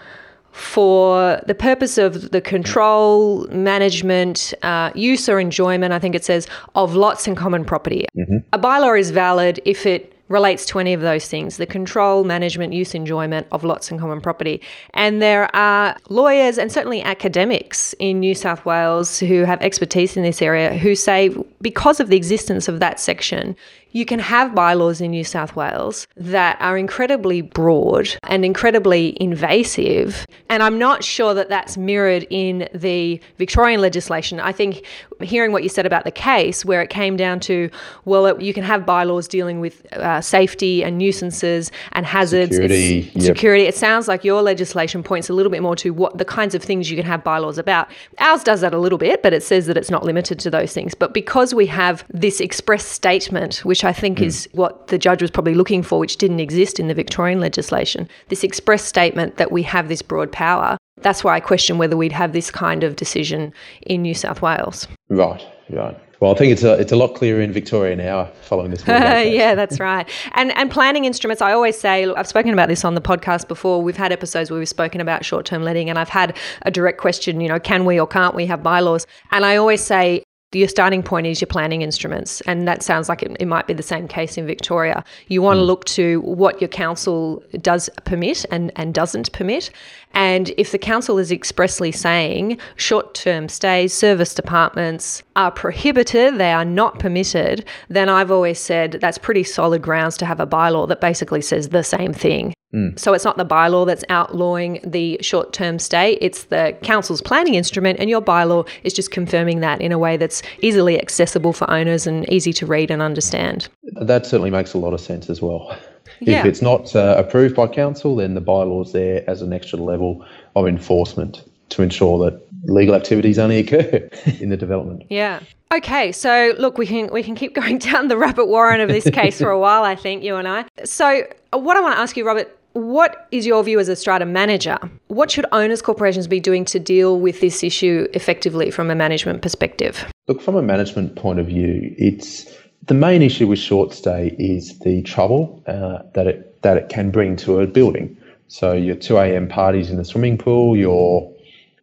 for 0.50 1.40
the 1.46 1.54
purpose 1.54 1.96
of 1.96 2.32
the 2.32 2.40
control, 2.40 3.46
management, 3.48 4.52
uh, 4.62 4.90
use, 4.96 5.28
or 5.28 5.38
enjoyment. 5.38 5.92
I 5.92 6.00
think 6.00 6.16
it 6.16 6.24
says 6.24 6.48
of 6.74 6.96
lots 6.96 7.28
and 7.28 7.36
common 7.36 7.64
property. 7.64 8.04
Mm-hmm. 8.18 8.38
A 8.52 8.58
bylaw 8.58 8.98
is 8.98 9.12
valid 9.12 9.60
if 9.64 9.86
it 9.86 10.12
relates 10.30 10.64
to 10.64 10.78
any 10.78 10.94
of 10.94 11.02
those 11.02 11.26
things 11.28 11.58
the 11.58 11.66
control, 11.66 12.24
management, 12.24 12.72
use, 12.72 12.94
enjoyment 12.94 13.46
of 13.52 13.64
lots 13.64 13.90
and 13.90 14.00
common 14.00 14.20
property. 14.20 14.62
And 14.94 15.20
there 15.20 15.54
are 15.54 15.96
lawyers 16.08 16.56
and 16.56 16.72
certainly 16.72 17.02
academics 17.02 17.94
in 17.98 18.20
New 18.20 18.34
South 18.34 18.64
Wales 18.64 19.18
who 19.18 19.44
have 19.44 19.60
expertise 19.60 20.16
in 20.16 20.22
this 20.22 20.40
area 20.40 20.74
who 20.78 20.94
say 20.94 21.34
because 21.60 22.00
of 22.00 22.08
the 22.08 22.16
existence 22.16 22.68
of 22.68 22.80
that 22.80 22.98
section, 22.98 23.54
you 23.92 24.04
can 24.04 24.18
have 24.18 24.54
bylaws 24.54 25.00
in 25.00 25.10
New 25.10 25.24
South 25.24 25.56
Wales 25.56 26.06
that 26.16 26.56
are 26.60 26.78
incredibly 26.78 27.42
broad 27.42 28.08
and 28.28 28.44
incredibly 28.44 29.20
invasive. 29.20 30.26
And 30.48 30.62
I'm 30.62 30.78
not 30.78 31.02
sure 31.02 31.34
that 31.34 31.48
that's 31.48 31.76
mirrored 31.76 32.26
in 32.30 32.68
the 32.74 33.20
Victorian 33.38 33.80
legislation. 33.80 34.40
I 34.40 34.52
think 34.52 34.84
hearing 35.20 35.52
what 35.52 35.62
you 35.62 35.68
said 35.68 35.86
about 35.86 36.04
the 36.04 36.10
case, 36.10 36.64
where 36.64 36.82
it 36.82 36.90
came 36.90 37.16
down 37.16 37.40
to, 37.40 37.70
well, 38.04 38.26
it, 38.26 38.40
you 38.40 38.54
can 38.54 38.64
have 38.64 38.86
bylaws 38.86 39.28
dealing 39.28 39.60
with 39.60 39.86
uh, 39.94 40.20
safety 40.20 40.84
and 40.84 40.98
nuisances 40.98 41.70
and 41.92 42.06
hazards, 42.06 42.56
security, 42.56 43.10
yep. 43.14 43.24
security. 43.24 43.64
It 43.64 43.74
sounds 43.74 44.08
like 44.08 44.24
your 44.24 44.42
legislation 44.42 45.02
points 45.02 45.28
a 45.28 45.32
little 45.32 45.50
bit 45.50 45.62
more 45.62 45.76
to 45.76 45.90
what 45.90 46.18
the 46.18 46.24
kinds 46.24 46.54
of 46.54 46.62
things 46.62 46.90
you 46.90 46.96
can 46.96 47.06
have 47.06 47.24
bylaws 47.24 47.58
about. 47.58 47.90
Ours 48.18 48.44
does 48.44 48.60
that 48.60 48.72
a 48.72 48.78
little 48.78 48.98
bit, 48.98 49.22
but 49.22 49.32
it 49.32 49.42
says 49.42 49.66
that 49.66 49.76
it's 49.76 49.90
not 49.90 50.04
limited 50.04 50.38
to 50.40 50.50
those 50.50 50.72
things. 50.72 50.94
But 50.94 51.12
because 51.12 51.54
we 51.54 51.66
have 51.66 52.04
this 52.08 52.40
express 52.40 52.84
statement, 52.84 53.64
which 53.64 53.79
which 53.80 53.84
I 53.86 53.98
think 53.98 54.18
mm. 54.18 54.26
is 54.26 54.46
what 54.52 54.88
the 54.88 54.98
judge 54.98 55.22
was 55.22 55.30
probably 55.30 55.54
looking 55.54 55.82
for, 55.82 55.98
which 55.98 56.18
didn't 56.18 56.38
exist 56.38 56.78
in 56.78 56.88
the 56.88 56.92
Victorian 56.92 57.40
legislation. 57.40 58.06
This 58.28 58.44
express 58.44 58.84
statement 58.84 59.38
that 59.38 59.50
we 59.50 59.62
have 59.62 59.88
this 59.88 60.02
broad 60.02 60.30
power. 60.30 60.76
That's 61.00 61.24
why 61.24 61.36
I 61.36 61.40
question 61.40 61.78
whether 61.78 61.96
we'd 61.96 62.12
have 62.12 62.34
this 62.34 62.50
kind 62.50 62.84
of 62.84 62.96
decision 62.96 63.54
in 63.80 64.02
New 64.02 64.12
South 64.12 64.42
Wales. 64.42 64.86
Right, 65.08 65.42
right. 65.70 65.98
Well, 66.20 66.30
I 66.30 66.34
think 66.34 66.52
it's 66.52 66.62
a 66.62 66.74
it's 66.74 66.92
a 66.92 66.96
lot 66.96 67.14
clearer 67.14 67.40
in 67.40 67.50
Victoria 67.52 67.96
now 67.96 68.30
following 68.42 68.70
this. 68.70 68.84
yeah, 68.86 69.54
that's 69.54 69.80
right. 69.80 70.06
And 70.34 70.54
and 70.58 70.70
planning 70.70 71.06
instruments, 71.06 71.40
I 71.40 71.52
always 71.52 71.80
say, 71.80 72.04
look, 72.04 72.18
I've 72.18 72.28
spoken 72.28 72.52
about 72.52 72.68
this 72.68 72.84
on 72.84 72.94
the 72.94 73.00
podcast 73.00 73.48
before. 73.48 73.82
We've 73.82 73.96
had 73.96 74.12
episodes 74.12 74.50
where 74.50 74.58
we've 74.58 74.68
spoken 74.68 75.00
about 75.00 75.24
short 75.24 75.46
term 75.46 75.62
letting, 75.62 75.88
and 75.88 75.98
I've 75.98 76.10
had 76.10 76.36
a 76.62 76.70
direct 76.70 76.98
question, 77.00 77.40
you 77.40 77.48
know, 77.48 77.58
can 77.58 77.86
we 77.86 77.98
or 77.98 78.06
can't 78.06 78.34
we 78.34 78.44
have 78.44 78.62
bylaws? 78.62 79.06
And 79.30 79.46
I 79.46 79.56
always 79.56 79.80
say 79.80 80.22
your 80.52 80.68
starting 80.68 81.02
point 81.02 81.26
is 81.26 81.40
your 81.40 81.46
planning 81.46 81.82
instruments. 81.82 82.40
And 82.42 82.66
that 82.66 82.82
sounds 82.82 83.08
like 83.08 83.22
it, 83.22 83.36
it 83.38 83.46
might 83.46 83.66
be 83.66 83.74
the 83.74 83.82
same 83.82 84.08
case 84.08 84.36
in 84.36 84.46
Victoria. 84.46 85.04
You 85.28 85.42
want 85.42 85.58
mm. 85.58 85.60
to 85.60 85.64
look 85.64 85.84
to 85.86 86.20
what 86.22 86.60
your 86.60 86.68
council 86.68 87.42
does 87.60 87.88
permit 88.04 88.44
and, 88.50 88.72
and 88.74 88.92
doesn't 88.92 89.32
permit. 89.32 89.70
And 90.12 90.52
if 90.56 90.72
the 90.72 90.78
council 90.78 91.18
is 91.18 91.30
expressly 91.30 91.92
saying 91.92 92.58
short 92.76 93.14
term 93.14 93.48
stays, 93.48 93.92
serviced 93.92 94.38
apartments 94.38 95.22
are 95.36 95.50
prohibited, 95.50 96.38
they 96.38 96.52
are 96.52 96.64
not 96.64 96.98
permitted, 96.98 97.64
then 97.88 98.08
I've 98.08 98.30
always 98.30 98.58
said 98.58 98.98
that's 99.00 99.18
pretty 99.18 99.44
solid 99.44 99.82
grounds 99.82 100.16
to 100.18 100.26
have 100.26 100.40
a 100.40 100.46
bylaw 100.46 100.88
that 100.88 101.00
basically 101.00 101.40
says 101.40 101.68
the 101.68 101.82
same 101.82 102.12
thing. 102.12 102.54
Mm. 102.74 102.98
So 102.98 103.14
it's 103.14 103.24
not 103.24 103.36
the 103.36 103.44
bylaw 103.44 103.86
that's 103.86 104.04
outlawing 104.10 104.80
the 104.84 105.18
short 105.20 105.52
term 105.52 105.78
stay, 105.78 106.18
it's 106.20 106.44
the 106.44 106.76
council's 106.82 107.20
planning 107.20 107.54
instrument, 107.54 107.98
and 107.98 108.08
your 108.08 108.22
bylaw 108.22 108.68
is 108.84 108.92
just 108.92 109.10
confirming 109.10 109.60
that 109.60 109.80
in 109.80 109.90
a 109.90 109.98
way 109.98 110.16
that's 110.16 110.42
easily 110.60 111.00
accessible 111.00 111.52
for 111.52 111.68
owners 111.70 112.06
and 112.06 112.28
easy 112.32 112.52
to 112.52 112.66
read 112.66 112.90
and 112.90 113.02
understand. 113.02 113.68
That 114.00 114.24
certainly 114.24 114.50
makes 114.50 114.72
a 114.74 114.78
lot 114.78 114.94
of 114.94 115.00
sense 115.00 115.28
as 115.28 115.42
well. 115.42 115.76
Yeah. 116.20 116.40
If 116.40 116.46
it's 116.46 116.62
not 116.62 116.94
uh, 116.94 117.14
approved 117.16 117.54
by 117.54 117.66
council, 117.66 118.16
then 118.16 118.34
the 118.34 118.40
bylaw's 118.40 118.92
there 118.92 119.28
as 119.28 119.42
an 119.42 119.52
extra 119.52 119.78
level 119.78 120.24
of 120.54 120.66
enforcement 120.66 121.42
to 121.70 121.82
ensure 121.82 122.30
that 122.30 122.40
legal 122.64 122.94
activities 122.94 123.38
only 123.38 123.58
occur 123.58 124.08
in 124.40 124.50
the 124.50 124.56
development. 124.56 125.04
Yeah. 125.08 125.40
Okay, 125.72 126.12
so 126.12 126.54
look, 126.58 126.78
we 126.78 126.86
can 126.86 127.12
we 127.12 127.22
can 127.22 127.34
keep 127.34 127.54
going 127.60 127.78
down 127.78 128.08
the 128.08 128.16
rabbit 128.16 128.46
warren 128.46 128.80
of 128.80 128.88
this 128.88 129.08
case 129.12 129.38
for 129.38 129.50
a 129.50 129.58
while. 129.58 129.84
I 129.84 129.96
think 129.96 130.22
you 130.22 130.36
and 130.36 130.46
I. 130.46 130.66
So, 130.84 131.26
what 131.52 131.76
I 131.76 131.80
want 131.80 131.94
to 131.94 132.00
ask 132.00 132.16
you, 132.16 132.26
Robert, 132.26 132.56
what 132.72 133.26
is 133.30 133.46
your 133.46 133.64
view 133.64 133.80
as 133.80 133.88
a 133.88 133.96
strata 133.96 134.26
manager? 134.26 134.78
What 135.08 135.30
should 135.30 135.46
owners 135.52 135.82
corporations 135.82 136.28
be 136.28 136.38
doing 136.38 136.64
to 136.66 136.78
deal 136.78 137.18
with 137.18 137.40
this 137.40 137.64
issue 137.64 138.06
effectively 138.14 138.70
from 138.70 138.90
a 138.90 138.94
management 138.94 139.42
perspective? 139.42 140.04
Look, 140.28 140.40
from 140.40 140.56
a 140.56 140.62
management 140.62 141.16
point 141.16 141.40
of 141.40 141.46
view, 141.46 141.94
it's 141.98 142.46
the 142.86 142.94
main 142.94 143.22
issue 143.22 143.46
with 143.46 143.58
short 143.58 143.92
stay 143.92 144.34
is 144.38 144.78
the 144.80 145.02
trouble 145.02 145.62
uh, 145.66 146.02
that 146.14 146.26
it 146.26 146.62
that 146.62 146.76
it 146.76 146.88
can 146.88 147.10
bring 147.10 147.36
to 147.36 147.60
a 147.60 147.66
building. 147.66 148.16
So 148.48 148.72
your 148.72 148.96
2 148.96 149.16
a.m. 149.18 149.48
parties 149.48 149.90
in 149.90 149.96
the 149.96 150.04
swimming 150.04 150.36
pool, 150.36 150.76
your 150.76 151.32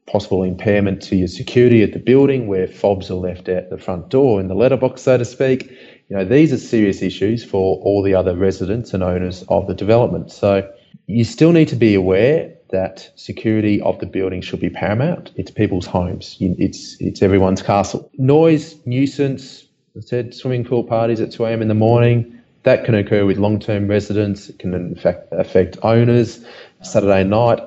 possible 0.06 0.44
impairment 0.44 1.02
to 1.04 1.16
your 1.16 1.28
security 1.28 1.84
at 1.84 1.94
the 1.94 2.00
building 2.00 2.48
where 2.48 2.68
fobs 2.68 3.10
are 3.10 3.16
left 3.16 3.50
at 3.50 3.70
the 3.70 3.78
front 3.78 4.10
door 4.10 4.40
in 4.40 4.48
the 4.48 4.56
letterbox, 4.56 5.02
so 5.02 5.18
to 5.18 5.26
speak. 5.26 5.72
You 6.10 6.16
know, 6.16 6.26
these 6.26 6.54
are 6.54 6.58
serious 6.58 7.02
issues 7.02 7.44
for 7.44 7.82
all 7.82 8.02
the 8.04 8.14
other 8.16 8.36
residents 8.36 8.94
and 8.94 9.04
owners 9.04 9.44
of 9.50 9.68
the 9.68 9.74
development. 9.74 10.32
So 10.32 10.70
you 11.08 11.24
still 11.24 11.52
need 11.52 11.68
to 11.70 11.76
be 11.76 11.96
aware 11.96 12.54
that 12.70 13.10
security 13.16 13.82
of 13.82 14.00
the 14.00 14.06
building 14.06 14.42
should 14.42 14.60
be 14.60 14.70
paramount. 14.70 15.32
It's 15.36 15.52
people's 15.52 15.86
homes. 15.86 16.38
It's 16.40 16.98
it's 17.00 17.22
everyone's 17.22 17.62
castle. 17.62 18.10
Noise, 18.18 18.76
nuisance. 18.86 19.67
I 19.98 20.02
said 20.02 20.36
swimming 20.36 20.64
pool 20.64 20.84
parties 20.84 21.20
at 21.22 21.32
2 21.32 21.46
a.m. 21.46 21.62
in 21.62 21.68
the 21.68 21.74
morning. 21.74 22.40
That 22.64 22.86
can 22.86 22.94
occur 22.94 23.26
with 23.26 23.38
long-term 23.38 23.88
residents. 23.88 24.50
It 24.50 24.60
can 24.60 24.74
in 24.74 24.96
fact 24.96 25.28
affect 25.32 25.78
owners. 25.82 26.46
Saturday 26.82 27.24
night. 27.24 27.60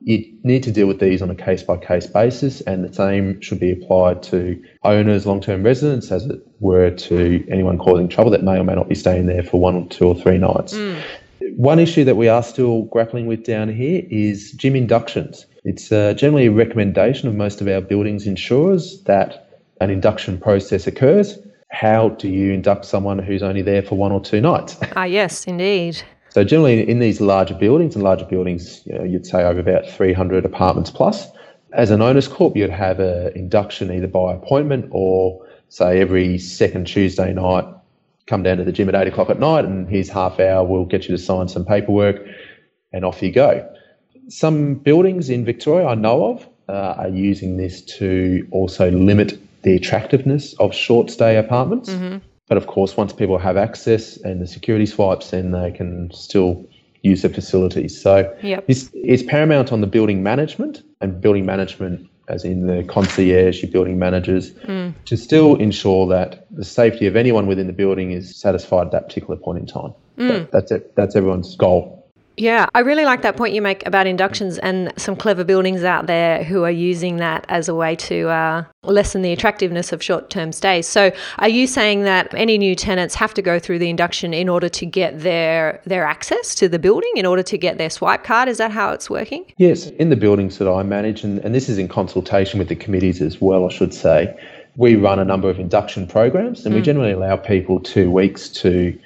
You 0.00 0.24
need 0.42 0.62
to 0.64 0.72
deal 0.72 0.86
with 0.86 1.00
these 1.00 1.22
on 1.22 1.30
a 1.30 1.34
case-by-case 1.34 2.06
basis, 2.08 2.60
and 2.62 2.84
the 2.84 2.92
same 2.92 3.40
should 3.40 3.58
be 3.58 3.72
applied 3.72 4.22
to 4.24 4.62
owners, 4.82 5.24
long-term 5.26 5.62
residents, 5.62 6.10
as 6.10 6.26
it 6.26 6.46
were 6.60 6.90
to 6.90 7.46
anyone 7.50 7.78
causing 7.78 8.08
trouble 8.08 8.30
that 8.32 8.42
may 8.42 8.58
or 8.58 8.64
may 8.64 8.74
not 8.74 8.88
be 8.88 8.94
staying 8.94 9.26
there 9.26 9.42
for 9.42 9.60
one 9.60 9.74
or 9.74 9.86
two 9.88 10.06
or 10.06 10.14
three 10.14 10.36
nights. 10.36 10.74
Mm. 10.74 11.02
One 11.56 11.78
issue 11.78 12.04
that 12.04 12.16
we 12.16 12.28
are 12.28 12.42
still 12.42 12.82
grappling 12.82 13.26
with 13.26 13.44
down 13.44 13.68
here 13.68 14.02
is 14.10 14.52
gym 14.52 14.76
inductions. 14.76 15.46
It's 15.64 15.90
uh, 15.90 16.12
generally 16.14 16.46
a 16.46 16.52
recommendation 16.52 17.28
of 17.28 17.34
most 17.34 17.60
of 17.60 17.68
our 17.68 17.80
buildings 17.80 18.26
insurers 18.26 19.02
that 19.04 19.58
an 19.80 19.90
induction 19.90 20.38
process 20.38 20.86
occurs. 20.86 21.38
How 21.74 22.10
do 22.10 22.28
you 22.28 22.52
induct 22.52 22.84
someone 22.84 23.18
who's 23.18 23.42
only 23.42 23.60
there 23.60 23.82
for 23.82 23.96
one 23.96 24.12
or 24.12 24.20
two 24.20 24.40
nights? 24.40 24.78
Ah, 24.96 25.04
yes, 25.04 25.44
indeed. 25.46 26.00
So 26.30 26.44
generally, 26.44 26.88
in 26.88 27.00
these 27.00 27.20
larger 27.20 27.54
buildings, 27.54 27.96
and 27.96 28.04
larger 28.04 28.24
buildings, 28.24 28.82
you 28.86 28.94
know, 28.96 29.02
you'd 29.02 29.26
say 29.26 29.42
over 29.42 29.58
about 29.58 29.88
300 29.88 30.44
apartments 30.44 30.90
plus, 30.90 31.26
as 31.72 31.90
an 31.90 32.00
owners 32.00 32.28
corp, 32.28 32.56
you'd 32.56 32.70
have 32.70 33.00
an 33.00 33.32
induction 33.36 33.90
either 33.90 34.06
by 34.06 34.32
appointment 34.32 34.86
or 34.90 35.44
say 35.68 36.00
every 36.00 36.38
second 36.38 36.86
Tuesday 36.86 37.32
night 37.32 37.64
come 38.26 38.44
down 38.44 38.58
to 38.58 38.64
the 38.64 38.72
gym 38.72 38.88
at 38.88 38.94
eight 38.94 39.08
o'clock 39.08 39.28
at 39.28 39.40
night 39.40 39.64
and 39.64 39.88
here's 39.88 40.08
half 40.08 40.38
hour, 40.38 40.64
we'll 40.64 40.84
get 40.84 41.08
you 41.08 41.16
to 41.16 41.22
sign 41.22 41.48
some 41.48 41.64
paperwork 41.64 42.24
and 42.92 43.04
off 43.04 43.20
you 43.20 43.32
go. 43.32 43.68
Some 44.28 44.74
buildings 44.76 45.28
in 45.28 45.44
Victoria 45.44 45.88
I 45.88 45.96
know 45.96 46.26
of 46.26 46.48
uh, 46.68 46.94
are 46.98 47.08
using 47.08 47.56
this 47.56 47.82
to 47.98 48.46
also 48.52 48.90
limit 48.92 49.38
the 49.64 49.74
attractiveness 49.74 50.54
of 50.54 50.72
short 50.72 51.10
stay 51.10 51.36
apartments. 51.36 51.90
Mm-hmm. 51.90 52.18
But 52.46 52.58
of 52.58 52.66
course, 52.66 52.96
once 52.96 53.12
people 53.12 53.38
have 53.38 53.56
access 53.56 54.18
and 54.18 54.40
the 54.40 54.46
security 54.46 54.86
swipes, 54.86 55.30
then 55.30 55.50
they 55.50 55.70
can 55.70 56.10
still 56.12 56.66
use 57.02 57.22
the 57.22 57.28
facilities. 57.28 58.00
So 58.00 58.34
yep. 58.42 58.64
it's, 58.68 58.90
it's 58.92 59.22
paramount 59.22 59.72
on 59.72 59.80
the 59.80 59.86
building 59.86 60.22
management 60.22 60.82
and 61.00 61.20
building 61.20 61.46
management, 61.46 62.08
as 62.28 62.44
in 62.44 62.66
the 62.66 62.84
concierge, 62.84 63.62
your 63.62 63.72
building 63.72 63.98
managers, 63.98 64.52
mm. 64.52 64.94
to 65.06 65.16
still 65.16 65.56
ensure 65.56 66.06
that 66.08 66.46
the 66.50 66.64
safety 66.64 67.06
of 67.06 67.16
anyone 67.16 67.46
within 67.46 67.66
the 67.66 67.72
building 67.72 68.12
is 68.12 68.36
satisfied 68.36 68.86
at 68.86 68.92
that 68.92 69.08
particular 69.08 69.36
point 69.36 69.58
in 69.58 69.66
time. 69.66 69.94
Mm. 70.18 70.28
That, 70.28 70.52
that's 70.52 70.70
it. 70.70 70.94
That's 70.96 71.16
everyone's 71.16 71.56
goal. 71.56 72.03
Yeah, 72.36 72.66
I 72.74 72.80
really 72.80 73.04
like 73.04 73.22
that 73.22 73.36
point 73.36 73.54
you 73.54 73.62
make 73.62 73.86
about 73.86 74.06
inductions 74.06 74.58
and 74.58 74.92
some 74.96 75.14
clever 75.14 75.44
buildings 75.44 75.84
out 75.84 76.06
there 76.06 76.42
who 76.42 76.64
are 76.64 76.70
using 76.70 77.16
that 77.18 77.44
as 77.48 77.68
a 77.68 77.74
way 77.74 77.94
to 77.96 78.28
uh, 78.28 78.64
lessen 78.82 79.22
the 79.22 79.32
attractiveness 79.32 79.92
of 79.92 80.02
short 80.02 80.30
term 80.30 80.50
stays. 80.50 80.86
So, 80.86 81.12
are 81.38 81.48
you 81.48 81.66
saying 81.66 82.02
that 82.02 82.34
any 82.34 82.58
new 82.58 82.74
tenants 82.74 83.14
have 83.14 83.34
to 83.34 83.42
go 83.42 83.58
through 83.58 83.78
the 83.78 83.88
induction 83.88 84.34
in 84.34 84.48
order 84.48 84.68
to 84.68 84.86
get 84.86 85.20
their, 85.20 85.80
their 85.84 86.04
access 86.04 86.54
to 86.56 86.68
the 86.68 86.78
building, 86.78 87.12
in 87.16 87.24
order 87.24 87.42
to 87.44 87.56
get 87.56 87.78
their 87.78 87.90
swipe 87.90 88.24
card? 88.24 88.48
Is 88.48 88.58
that 88.58 88.72
how 88.72 88.90
it's 88.90 89.08
working? 89.08 89.44
Yes, 89.58 89.86
in 89.86 90.10
the 90.10 90.16
buildings 90.16 90.58
that 90.58 90.68
I 90.68 90.82
manage, 90.82 91.22
and, 91.22 91.38
and 91.40 91.54
this 91.54 91.68
is 91.68 91.78
in 91.78 91.88
consultation 91.88 92.58
with 92.58 92.68
the 92.68 92.76
committees 92.76 93.22
as 93.22 93.40
well, 93.40 93.66
I 93.66 93.72
should 93.72 93.94
say, 93.94 94.36
we 94.76 94.96
run 94.96 95.20
a 95.20 95.24
number 95.24 95.48
of 95.48 95.60
induction 95.60 96.06
programs 96.06 96.64
and 96.64 96.74
mm. 96.74 96.78
we 96.78 96.82
generally 96.82 97.12
allow 97.12 97.36
people 97.36 97.78
two 97.78 98.10
weeks 98.10 98.48
to 98.48 98.98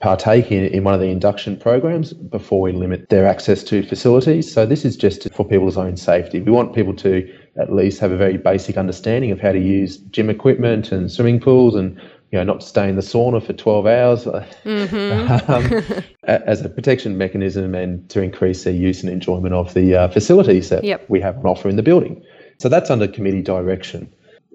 partake 0.00 0.50
in, 0.50 0.64
in 0.64 0.82
one 0.82 0.94
of 0.94 1.00
the 1.00 1.08
induction 1.08 1.56
programs 1.56 2.14
before 2.14 2.62
we 2.62 2.72
limit 2.72 3.08
their 3.10 3.26
access 3.26 3.62
to 3.64 3.82
facilities. 3.82 4.50
So 4.50 4.64
this 4.64 4.84
is 4.84 4.96
just 4.96 5.30
for 5.34 5.44
people's 5.44 5.76
own 5.76 5.96
safety. 5.96 6.40
We 6.40 6.50
want 6.50 6.74
people 6.74 6.94
to 6.96 7.30
at 7.60 7.72
least 7.72 8.00
have 8.00 8.10
a 8.10 8.16
very 8.16 8.38
basic 8.38 8.78
understanding 8.78 9.30
of 9.30 9.40
how 9.40 9.52
to 9.52 9.58
use 9.58 9.98
gym 9.98 10.30
equipment 10.30 10.90
and 10.90 11.12
swimming 11.12 11.38
pools 11.38 11.74
and 11.74 12.00
you 12.32 12.38
know 12.38 12.44
not 12.44 12.62
stay 12.62 12.88
in 12.88 12.96
the 12.96 13.02
sauna 13.02 13.44
for 13.44 13.52
12 13.52 13.86
hours 13.86 14.24
mm-hmm. 14.64 15.52
um, 15.52 16.04
as 16.22 16.64
a 16.64 16.68
protection 16.68 17.18
mechanism 17.18 17.74
and 17.74 18.08
to 18.08 18.22
increase 18.22 18.64
their 18.64 18.72
use 18.72 19.02
and 19.02 19.12
enjoyment 19.12 19.52
of 19.52 19.74
the 19.74 19.94
uh, 19.94 20.08
facilities 20.08 20.70
that 20.70 20.82
yep. 20.82 21.04
we 21.10 21.20
have 21.20 21.36
on 21.38 21.46
offer 21.46 21.68
in 21.68 21.76
the 21.76 21.82
building. 21.82 22.22
So 22.58 22.68
that's 22.68 22.90
under 22.90 23.06
committee 23.06 23.42
direction. 23.42 24.10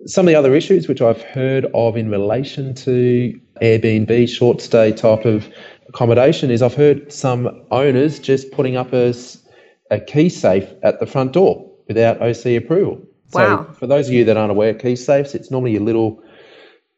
Some 0.08 0.28
of 0.28 0.32
the 0.32 0.36
other 0.36 0.56
issues 0.56 0.88
which 0.88 1.02
I've 1.02 1.22
heard 1.22 1.66
of 1.74 1.98
in 1.98 2.10
relation 2.10 2.74
to 2.76 3.40
Airbnb 3.62 4.30
short 4.30 4.62
stay 4.62 4.92
type 4.92 5.26
of 5.26 5.48
accommodation 5.88 6.52
is 6.52 6.62
I've 6.62 6.74
heard 6.74 7.12
some 7.12 7.66
owners 7.72 8.20
just 8.20 8.52
putting 8.52 8.76
up 8.76 8.94
a, 8.94 9.14
a 9.92 10.00
key 10.00 10.30
safe 10.30 10.70
at 10.84 11.00
the 11.00 11.06
front 11.06 11.34
door 11.34 11.72
without 11.88 12.22
OC 12.22 12.46
approval. 12.58 13.02
Wow. 13.34 13.66
So 13.68 13.74
for 13.74 13.88
those 13.88 14.08
of 14.08 14.14
you 14.14 14.26
that 14.26 14.38
aren't 14.38 14.52
aware, 14.52 14.72
of 14.72 14.80
key 14.80 14.96
safes, 14.96 15.34
it's 15.36 15.52
normally 15.52 15.76
a 15.76 15.82
little 15.82 16.22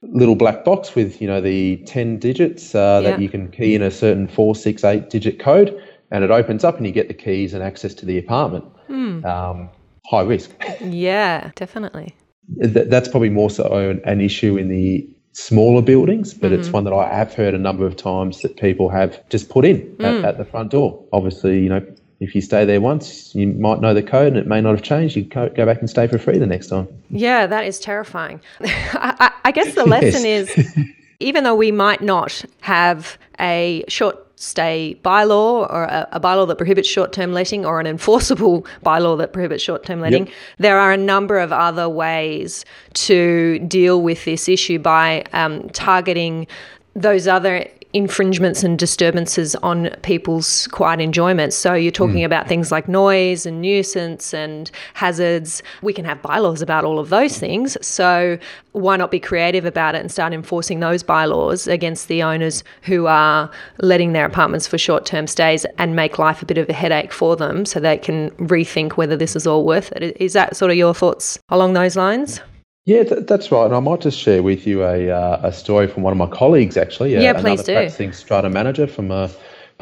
little 0.03 0.35
black 0.35 0.63
box 0.63 0.93
with 0.93 1.19
you 1.19 1.27
know 1.27 1.41
the 1.41 1.77
10 1.87 2.19
digits 2.19 2.75
uh, 2.75 3.01
yeah. 3.03 3.11
that 3.11 3.21
you 3.21 3.27
can 3.27 3.49
key 3.49 3.73
in 3.73 3.81
a 3.81 3.91
certain 3.91 4.27
four, 4.27 4.55
six, 4.55 4.83
eight 4.83 5.09
digit 5.09 5.39
code 5.39 5.81
and 6.11 6.23
it 6.23 6.31
opens 6.31 6.63
up 6.63 6.77
and 6.77 6.85
you 6.85 6.91
get 6.91 7.07
the 7.07 7.13
keys 7.13 7.53
and 7.53 7.63
access 7.63 7.93
to 7.95 8.05
the 8.05 8.17
apartment. 8.17 8.65
Mm. 8.89 9.25
Um, 9.25 9.69
high 10.05 10.21
risk. 10.21 10.51
Yeah, 10.81 11.51
definitely. 11.55 12.15
that's 12.49 13.09
probably 13.09 13.29
more 13.29 13.49
so 13.49 13.89
an, 13.89 14.01
an 14.05 14.21
issue 14.21 14.57
in 14.57 14.69
the 14.69 15.09
smaller 15.37 15.83
buildings, 15.83 16.33
but 16.33 16.51
mm-hmm. 16.51 16.59
it's 16.59 16.69
one 16.69 16.83
that 16.83 16.93
I 16.93 17.13
have 17.13 17.31
heard 17.31 17.53
a 17.53 17.59
number 17.59 17.85
of 17.85 17.95
times 17.95 18.41
that 18.41 18.57
people 18.57 18.89
have 18.89 19.21
just 19.29 19.49
put 19.49 19.65
in 19.65 19.81
mm. 19.97 20.03
at, 20.03 20.25
at, 20.25 20.37
the 20.39 20.45
front 20.45 20.71
door. 20.71 21.05
Obviously, 21.13 21.61
you 21.61 21.69
know, 21.69 21.85
if 22.19 22.33
you 22.33 22.41
stay 22.41 22.65
there 22.65 22.81
once, 22.81 23.35
you 23.35 23.45
might 23.45 23.79
know 23.79 23.93
the 23.93 24.01
code 24.01 24.29
and 24.29 24.37
it 24.37 24.47
may 24.47 24.61
not 24.61 24.71
have 24.71 24.81
changed. 24.81 25.15
You 25.15 25.25
go 25.25 25.49
back 25.49 25.79
and 25.79 25.87
stay 25.87 26.07
for 26.07 26.17
free 26.17 26.39
the 26.39 26.47
next 26.47 26.69
time. 26.69 26.87
Yeah, 27.11 27.45
that 27.45 27.65
is 27.65 27.79
terrifying. 27.79 28.41
I, 28.61 29.31
I, 29.45 29.51
guess 29.51 29.75
the 29.75 29.85
lesson 29.85 30.25
yes. 30.25 30.57
is 30.57 30.67
even 31.19 31.43
though 31.43 31.55
we 31.55 31.71
might 31.71 32.01
not 32.01 32.43
have 32.61 33.17
a 33.39 33.83
short 33.87 34.23
stay 34.39 34.99
bylaw 35.03 35.67
or 35.71 35.83
a, 35.85 36.07
a 36.11 36.19
bylaw 36.19 36.47
that 36.47 36.57
prohibits 36.57 36.87
short 36.87 37.11
term 37.11 37.33
letting 37.33 37.65
or 37.65 37.79
an 37.79 37.87
enforceable 37.87 38.65
bylaw 38.85 39.17
that 39.17 39.33
prohibits 39.33 39.63
short 39.63 39.83
term 39.83 39.99
letting. 39.99 40.27
Yep. 40.27 40.35
There 40.59 40.79
are 40.79 40.91
a 40.91 40.97
number 40.97 41.39
of 41.39 41.51
other 41.51 41.89
ways 41.89 42.63
to 42.93 43.59
deal 43.59 44.01
with 44.01 44.25
this 44.25 44.47
issue 44.47 44.79
by 44.79 45.23
um, 45.33 45.69
targeting 45.69 46.47
those 46.95 47.27
other 47.27 47.67
infringements 47.97 48.63
and 48.63 48.77
disturbances 48.77 49.55
on 49.57 49.89
people's 50.03 50.67
quiet 50.67 51.01
enjoyment. 51.01 51.51
So 51.51 51.73
you're 51.73 51.91
talking 51.91 52.17
mm. 52.17 52.25
about 52.25 52.47
things 52.47 52.71
like 52.71 52.87
noise 52.87 53.45
and 53.45 53.61
nuisance 53.61 54.33
and 54.33 54.69
hazards. 54.93 55.63
We 55.81 55.93
can 55.93 56.05
have 56.05 56.21
bylaws 56.21 56.61
about 56.61 56.85
all 56.85 56.99
of 56.99 57.09
those 57.09 57.37
things. 57.39 57.75
So 57.85 58.37
why 58.73 58.95
not 58.97 59.09
be 59.09 59.19
creative 59.19 59.65
about 59.65 59.95
it 59.95 60.01
and 60.01 60.11
start 60.11 60.31
enforcing 60.31 60.79
those 60.79 61.01
bylaws 61.01 61.67
against 61.67 62.07
the 62.07 62.21
owners 62.21 62.63
who 62.83 63.07
are 63.07 63.49
letting 63.81 64.13
their 64.13 64.25
apartments 64.25 64.67
for 64.67 64.77
short 64.77 65.05
term 65.05 65.25
stays 65.25 65.65
and 65.77 65.95
make 65.95 66.19
life 66.19 66.41
a 66.41 66.45
bit 66.45 66.57
of 66.57 66.69
a 66.69 66.73
headache 66.73 67.11
for 67.11 67.35
them 67.35 67.65
so 67.65 67.79
they 67.79 67.97
can 67.97 68.29
rethink 68.31 68.93
whether 68.93 69.17
this 69.17 69.35
is 69.35 69.47
all 69.47 69.65
worth 69.65 69.91
it? 69.93 70.15
Is 70.21 70.33
that 70.33 70.55
sort 70.55 70.71
of 70.71 70.77
your 70.77 70.93
thoughts 70.93 71.39
along 71.49 71.73
those 71.73 71.95
lines? 71.95 72.39
Yeah, 72.87 73.03
th- 73.03 73.25
that's 73.27 73.51
right. 73.51 73.65
And 73.65 73.75
I 73.75 73.81
might 73.81 73.99
just 73.99 74.17
share 74.17 74.41
with 74.41 74.65
you 74.65 74.83
a, 74.83 75.11
uh, 75.11 75.41
a 75.43 75.51
story 75.51 75.87
from 75.87 76.03
one 76.03 76.13
of 76.13 76.17
my 76.17 76.25
colleagues, 76.25 76.77
actually. 76.77 77.13
Yeah, 77.13 77.33
please 77.33 77.61
do. 77.61 77.73
Practicing 77.73 78.13
strata 78.13 78.49
manager 78.49 78.87
from 78.87 79.11
a, 79.11 79.29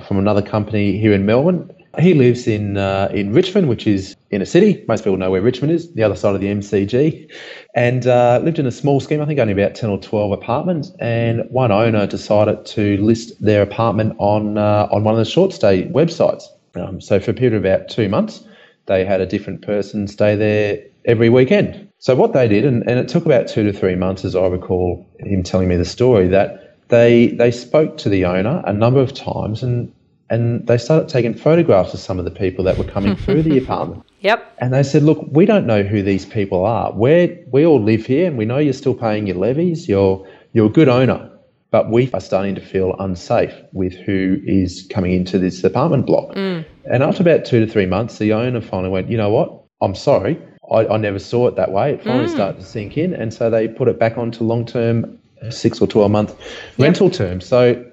from 0.08 0.18
another 0.18 0.42
company 0.42 0.98
here 0.98 1.14
in 1.14 1.24
Melbourne. 1.24 1.72
He 2.00 2.16
lives 2.16 2.48
in 2.48 2.78
uh, 2.78 3.10
in 3.14 3.32
Richmond, 3.32 3.70
which 3.70 3.86
is 3.86 4.16
in 4.32 4.42
a 4.42 4.46
city. 4.46 4.84
Most 4.88 5.04
people 5.04 5.18
know 5.18 5.30
where 5.30 5.42
Richmond 5.42 5.72
is, 5.72 5.94
the 5.94 6.02
other 6.02 6.16
side 6.16 6.34
of 6.34 6.42
the 6.42 6.48
MCG, 6.48 7.32
and 7.76 8.08
uh, 8.08 8.42
lived 8.44 8.58
in 8.58 8.66
a 8.66 8.72
small 8.72 9.00
scheme. 9.00 9.22
I 9.22 9.26
think 9.28 9.40
only 9.40 9.54
about 9.54 9.76
ten 9.76 9.92
or 9.92 10.00
twelve 10.00 10.32
apartments. 10.32 10.92
And 11.00 11.44
one 11.52 11.72
owner 11.72 12.08
decided 12.08 12.66
to 12.66 12.98
list 12.98 13.40
their 13.40 13.62
apartment 13.62 14.16
on 14.18 14.58
uh, 14.58 14.90
on 14.92 15.04
one 15.04 15.14
of 15.14 15.20
the 15.20 15.30
short 15.30 15.54
stay 15.54 15.84
websites. 15.84 16.46
Um, 16.76 17.00
so 17.00 17.20
for 17.20 17.32
a 17.32 17.34
period 17.36 17.54
of 17.54 17.64
about 17.64 17.88
two 17.88 18.10
months, 18.10 18.44
they 18.88 19.06
had 19.06 19.22
a 19.22 19.28
different 19.28 19.62
person 19.62 20.08
stay 20.08 20.36
there 20.36 20.84
every 21.06 21.30
weekend. 21.30 21.85
So 22.00 22.16
what 22.16 22.34
they 22.34 22.48
did, 22.48 22.66
and, 22.66 22.88
and 22.88 23.00
it 23.00 23.08
took 23.08 23.26
about 23.26 23.48
two 23.48 23.64
to 23.64 23.74
three 23.74 23.96
months, 23.96 24.26
as 24.26 24.36
I 24.36 24.48
recall 24.48 25.08
him 25.20 25.44
telling 25.44 25.68
me 25.68 25.78
the 25.78 25.86
story, 25.86 26.28
that 26.28 26.78
they 26.90 27.28
they 27.28 27.52
spoke 27.52 27.98
to 27.98 28.10
the 28.10 28.26
owner 28.26 28.62
a 28.66 28.74
number 28.74 29.00
of 29.00 29.14
times 29.14 29.64
and 29.64 29.92
and 30.30 30.66
they 30.68 30.78
started 30.78 31.08
taking 31.08 31.34
photographs 31.34 31.94
of 31.94 32.00
some 32.00 32.18
of 32.18 32.26
the 32.26 32.32
people 32.32 32.64
that 32.66 32.78
were 32.78 32.84
coming 32.84 33.16
through 33.16 33.44
the 33.44 33.58
apartment. 33.64 34.04
Yep. 34.22 34.56
And 34.58 34.74
they 34.74 34.82
said, 34.82 35.04
look, 35.04 35.24
we 35.30 35.46
don't 35.46 35.68
know 35.68 35.84
who 35.84 36.02
these 36.02 36.26
people 36.26 36.66
are. 36.66 36.92
we 36.94 37.44
we 37.52 37.66
all 37.66 37.82
live 37.82 38.06
here 38.06 38.28
and 38.28 38.38
we 38.38 38.46
know 38.46 38.58
you're 38.58 38.74
still 38.74 38.96
paying 38.96 39.28
your 39.28 39.36
levies. 39.38 39.88
You're, 39.88 40.28
you're 40.54 40.66
a 40.66 40.70
good 40.70 40.90
owner. 40.90 41.32
But 41.70 41.92
we 41.92 42.10
are 42.14 42.22
starting 42.22 42.56
to 42.56 42.62
feel 42.62 42.96
unsafe 43.00 43.54
with 43.74 43.94
who 43.94 44.38
is 44.46 44.88
coming 44.90 45.12
into 45.12 45.38
this 45.38 45.64
apartment 45.64 46.06
block. 46.06 46.30
Mm. 46.30 46.66
And 46.86 47.04
after 47.04 47.22
about 47.22 47.44
two 47.44 47.64
to 47.66 47.72
three 47.72 47.86
months, 47.86 48.18
the 48.18 48.34
owner 48.34 48.62
finally 48.62 48.90
went, 48.90 49.10
you 49.10 49.18
know 49.18 49.30
what? 49.30 49.64
I'm 49.82 49.94
sorry. 49.94 50.42
I, 50.72 50.88
I 50.88 50.98
never 50.98 51.20
saw 51.20 51.48
it 51.48 51.56
that 51.56 51.72
way. 51.72 51.94
It 51.94 52.04
finally 52.04 52.28
mm. 52.28 52.34
started 52.34 52.60
to 52.60 52.66
sink 52.66 52.98
in, 52.98 53.14
and 53.14 53.34
so 53.34 53.50
they 53.50 53.68
put 53.68 53.88
it 53.88 54.00
back 54.00 54.18
onto 54.18 54.44
long-term, 54.44 55.20
six 55.50 55.82
or 55.82 55.88
twelve 55.88 56.12
month 56.12 56.36
rental 56.78 57.10
terms. 57.10 57.46
So 57.46 57.86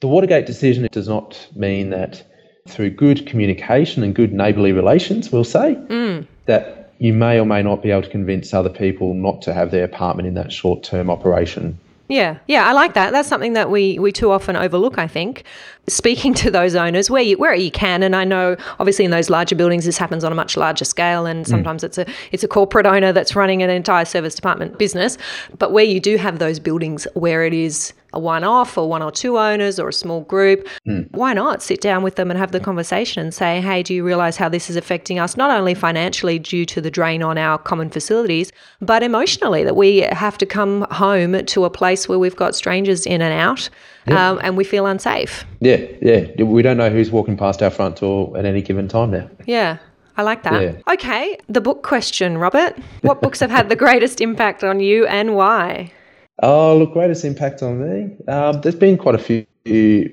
the 0.00 0.08
Watergate 0.08 0.46
decision 0.46 0.88
does 0.90 1.08
not 1.08 1.48
mean 1.54 1.90
that 1.90 2.24
through 2.68 2.90
good 2.90 3.26
communication 3.26 4.02
and 4.02 4.14
good 4.14 4.32
neighbourly 4.32 4.72
relations, 4.72 5.32
we'll 5.32 5.44
say 5.44 5.76
mm. 5.88 6.26
that 6.46 6.92
you 6.98 7.12
may 7.12 7.38
or 7.38 7.46
may 7.46 7.62
not 7.62 7.82
be 7.82 7.90
able 7.90 8.02
to 8.02 8.10
convince 8.10 8.52
other 8.52 8.68
people 8.68 9.14
not 9.14 9.42
to 9.42 9.54
have 9.54 9.70
their 9.70 9.84
apartment 9.84 10.26
in 10.26 10.34
that 10.34 10.52
short-term 10.52 11.08
operation. 11.08 11.78
Yeah, 12.08 12.38
yeah, 12.46 12.66
I 12.66 12.72
like 12.72 12.94
that. 12.94 13.12
That's 13.12 13.28
something 13.28 13.52
that 13.52 13.70
we 13.70 13.98
we 13.98 14.12
too 14.12 14.30
often 14.30 14.56
overlook. 14.56 14.96
I 14.98 15.06
think 15.06 15.44
speaking 15.88 16.32
to 16.34 16.50
those 16.50 16.74
owners 16.74 17.10
where 17.10 17.22
you 17.22 17.36
where 17.36 17.54
you 17.54 17.70
can, 17.70 18.02
and 18.02 18.16
I 18.16 18.24
know 18.24 18.56
obviously 18.80 19.04
in 19.04 19.10
those 19.10 19.28
larger 19.28 19.54
buildings 19.54 19.84
this 19.84 19.98
happens 19.98 20.24
on 20.24 20.32
a 20.32 20.34
much 20.34 20.56
larger 20.56 20.86
scale, 20.86 21.26
and 21.26 21.44
mm. 21.44 21.48
sometimes 21.48 21.82
mm. 21.82 21.86
it's 21.86 21.98
a 21.98 22.06
it's 22.32 22.42
a 22.42 22.48
corporate 22.48 22.86
owner 22.86 23.12
that's 23.12 23.36
running 23.36 23.62
an 23.62 23.68
entire 23.68 24.06
serviced 24.06 24.38
apartment 24.38 24.78
business. 24.78 25.18
But 25.58 25.72
where 25.72 25.84
you 25.84 26.00
do 26.00 26.16
have 26.16 26.38
those 26.38 26.58
buildings 26.58 27.06
where 27.12 27.44
it 27.44 27.52
is 27.52 27.92
a 28.12 28.18
one 28.18 28.44
off 28.44 28.78
or 28.78 28.88
one 28.88 29.02
or 29.02 29.10
two 29.10 29.38
owners 29.38 29.78
or 29.78 29.88
a 29.88 29.92
small 29.92 30.22
group, 30.22 30.66
mm. 30.86 31.08
why 31.12 31.32
not 31.32 31.62
sit 31.62 31.80
down 31.80 32.02
with 32.02 32.16
them 32.16 32.30
and 32.30 32.38
have 32.38 32.52
the 32.52 32.60
conversation 32.60 33.22
and 33.22 33.34
say, 33.34 33.60
hey, 33.60 33.82
do 33.82 33.94
you 33.94 34.04
realize 34.04 34.36
how 34.36 34.48
this 34.48 34.70
is 34.70 34.76
affecting 34.76 35.18
us, 35.18 35.36
not 35.36 35.50
only 35.50 35.74
financially 35.74 36.38
due 36.38 36.64
to 36.64 36.80
the 36.80 36.90
drain 36.90 37.22
on 37.22 37.36
our 37.36 37.58
common 37.58 37.90
facilities, 37.90 38.50
but 38.80 39.02
emotionally, 39.02 39.64
that 39.64 39.76
we 39.76 39.98
have 39.98 40.38
to 40.38 40.46
come 40.46 40.86
home 40.90 41.44
to 41.44 41.64
a 41.64 41.70
place 41.70 42.08
where 42.08 42.18
we've 42.18 42.36
got 42.36 42.54
strangers 42.54 43.04
in 43.06 43.20
and 43.20 43.34
out 43.34 43.68
yeah. 44.06 44.30
um, 44.30 44.40
and 44.42 44.56
we 44.56 44.64
feel 44.64 44.86
unsafe. 44.86 45.44
Yeah, 45.60 45.84
yeah. 46.00 46.42
We 46.42 46.62
don't 46.62 46.76
know 46.76 46.90
who's 46.90 47.10
walking 47.10 47.36
past 47.36 47.62
our 47.62 47.70
front 47.70 47.96
door 47.96 48.36
at 48.38 48.44
any 48.44 48.62
given 48.62 48.88
time 48.88 49.10
now. 49.10 49.28
Yeah. 49.46 49.78
I 50.16 50.22
like 50.22 50.42
that. 50.42 50.60
Yeah. 50.60 50.92
Okay, 50.92 51.38
the 51.48 51.60
book 51.60 51.84
question, 51.84 52.38
Robert. 52.38 52.76
What 53.02 53.22
books 53.22 53.38
have 53.38 53.52
had 53.52 53.68
the 53.68 53.76
greatest 53.76 54.20
impact 54.20 54.64
on 54.64 54.80
you 54.80 55.06
and 55.06 55.36
why? 55.36 55.92
Oh, 56.40 56.76
look, 56.78 56.92
greatest 56.92 57.24
impact 57.24 57.62
on 57.62 57.80
me. 57.80 58.16
Um, 58.28 58.60
there's 58.60 58.76
been 58.76 58.96
quite 58.96 59.16
a 59.16 59.18
few 59.18 59.46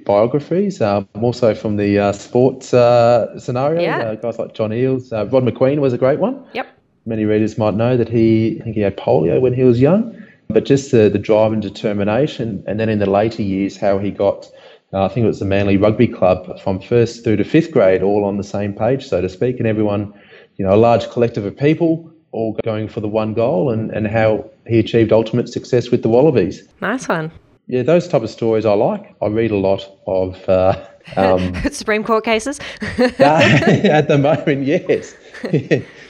biographies, 0.05 0.81
um, 0.81 1.07
also 1.21 1.53
from 1.53 1.77
the 1.77 1.99
uh, 1.99 2.11
sports 2.13 2.73
uh, 2.73 3.39
scenario. 3.39 3.81
Yeah. 3.81 3.97
Uh, 3.99 4.15
guys 4.15 4.39
like 4.39 4.53
John 4.53 4.71
Eales, 4.71 5.13
uh, 5.13 5.27
Rod 5.27 5.43
Macqueen 5.43 5.79
was 5.79 5.93
a 5.93 5.97
great 5.97 6.19
one. 6.19 6.43
Yep. 6.53 6.67
many 7.05 7.25
readers 7.25 7.57
might 7.57 7.75
know 7.75 7.95
that 7.95 8.09
he, 8.09 8.57
I 8.59 8.63
think 8.63 8.75
he 8.75 8.81
had 8.81 8.97
polio 8.97 9.39
when 9.39 9.53
he 9.53 9.63
was 9.63 9.79
young, 9.79 10.19
but 10.49 10.65
just 10.65 10.91
the, 10.91 11.09
the 11.09 11.19
drive 11.19 11.53
and 11.53 11.61
determination. 11.61 12.63
And 12.65 12.79
then 12.79 12.89
in 12.89 12.97
the 12.97 13.09
later 13.09 13.43
years, 13.43 13.77
how 13.77 13.99
he 13.99 14.09
got, 14.09 14.49
uh, 14.93 15.05
I 15.05 15.07
think 15.09 15.25
it 15.25 15.27
was 15.27 15.39
the 15.39 15.45
Manly 15.45 15.77
Rugby 15.77 16.07
Club 16.07 16.59
from 16.59 16.79
first 16.79 17.23
through 17.23 17.37
to 17.37 17.43
fifth 17.43 17.71
grade, 17.71 18.01
all 18.01 18.25
on 18.25 18.37
the 18.37 18.43
same 18.43 18.73
page, 18.73 19.07
so 19.07 19.21
to 19.21 19.29
speak, 19.29 19.59
and 19.59 19.67
everyone, 19.67 20.11
you 20.57 20.65
know, 20.65 20.73
a 20.73 20.77
large 20.77 21.07
collective 21.11 21.45
of 21.45 21.55
people 21.55 22.11
all 22.31 22.57
going 22.63 22.87
for 22.89 22.99
the 22.99 23.07
one 23.07 23.33
goal 23.33 23.69
and, 23.69 23.91
and 23.91 24.07
how 24.07 24.49
he 24.67 24.79
achieved 24.79 25.11
ultimate 25.11 25.49
success 25.49 25.91
with 25.91 26.01
the 26.01 26.09
Wallabies. 26.09 26.67
Nice 26.81 27.07
one. 27.07 27.31
Yeah, 27.67 27.81
those 27.81 28.07
type 28.07 28.21
of 28.21 28.29
stories 28.29 28.65
I 28.65 28.73
like. 28.73 29.15
I 29.21 29.27
read 29.27 29.51
a 29.51 29.57
lot 29.57 29.89
of 30.05 30.47
uh, 30.47 30.85
um, 31.15 31.53
Supreme 31.71 32.03
Court 32.03 32.23
cases. 32.23 32.59
at 32.99 34.07
the 34.07 34.17
moment, 34.17 34.65
yes. 34.65 35.15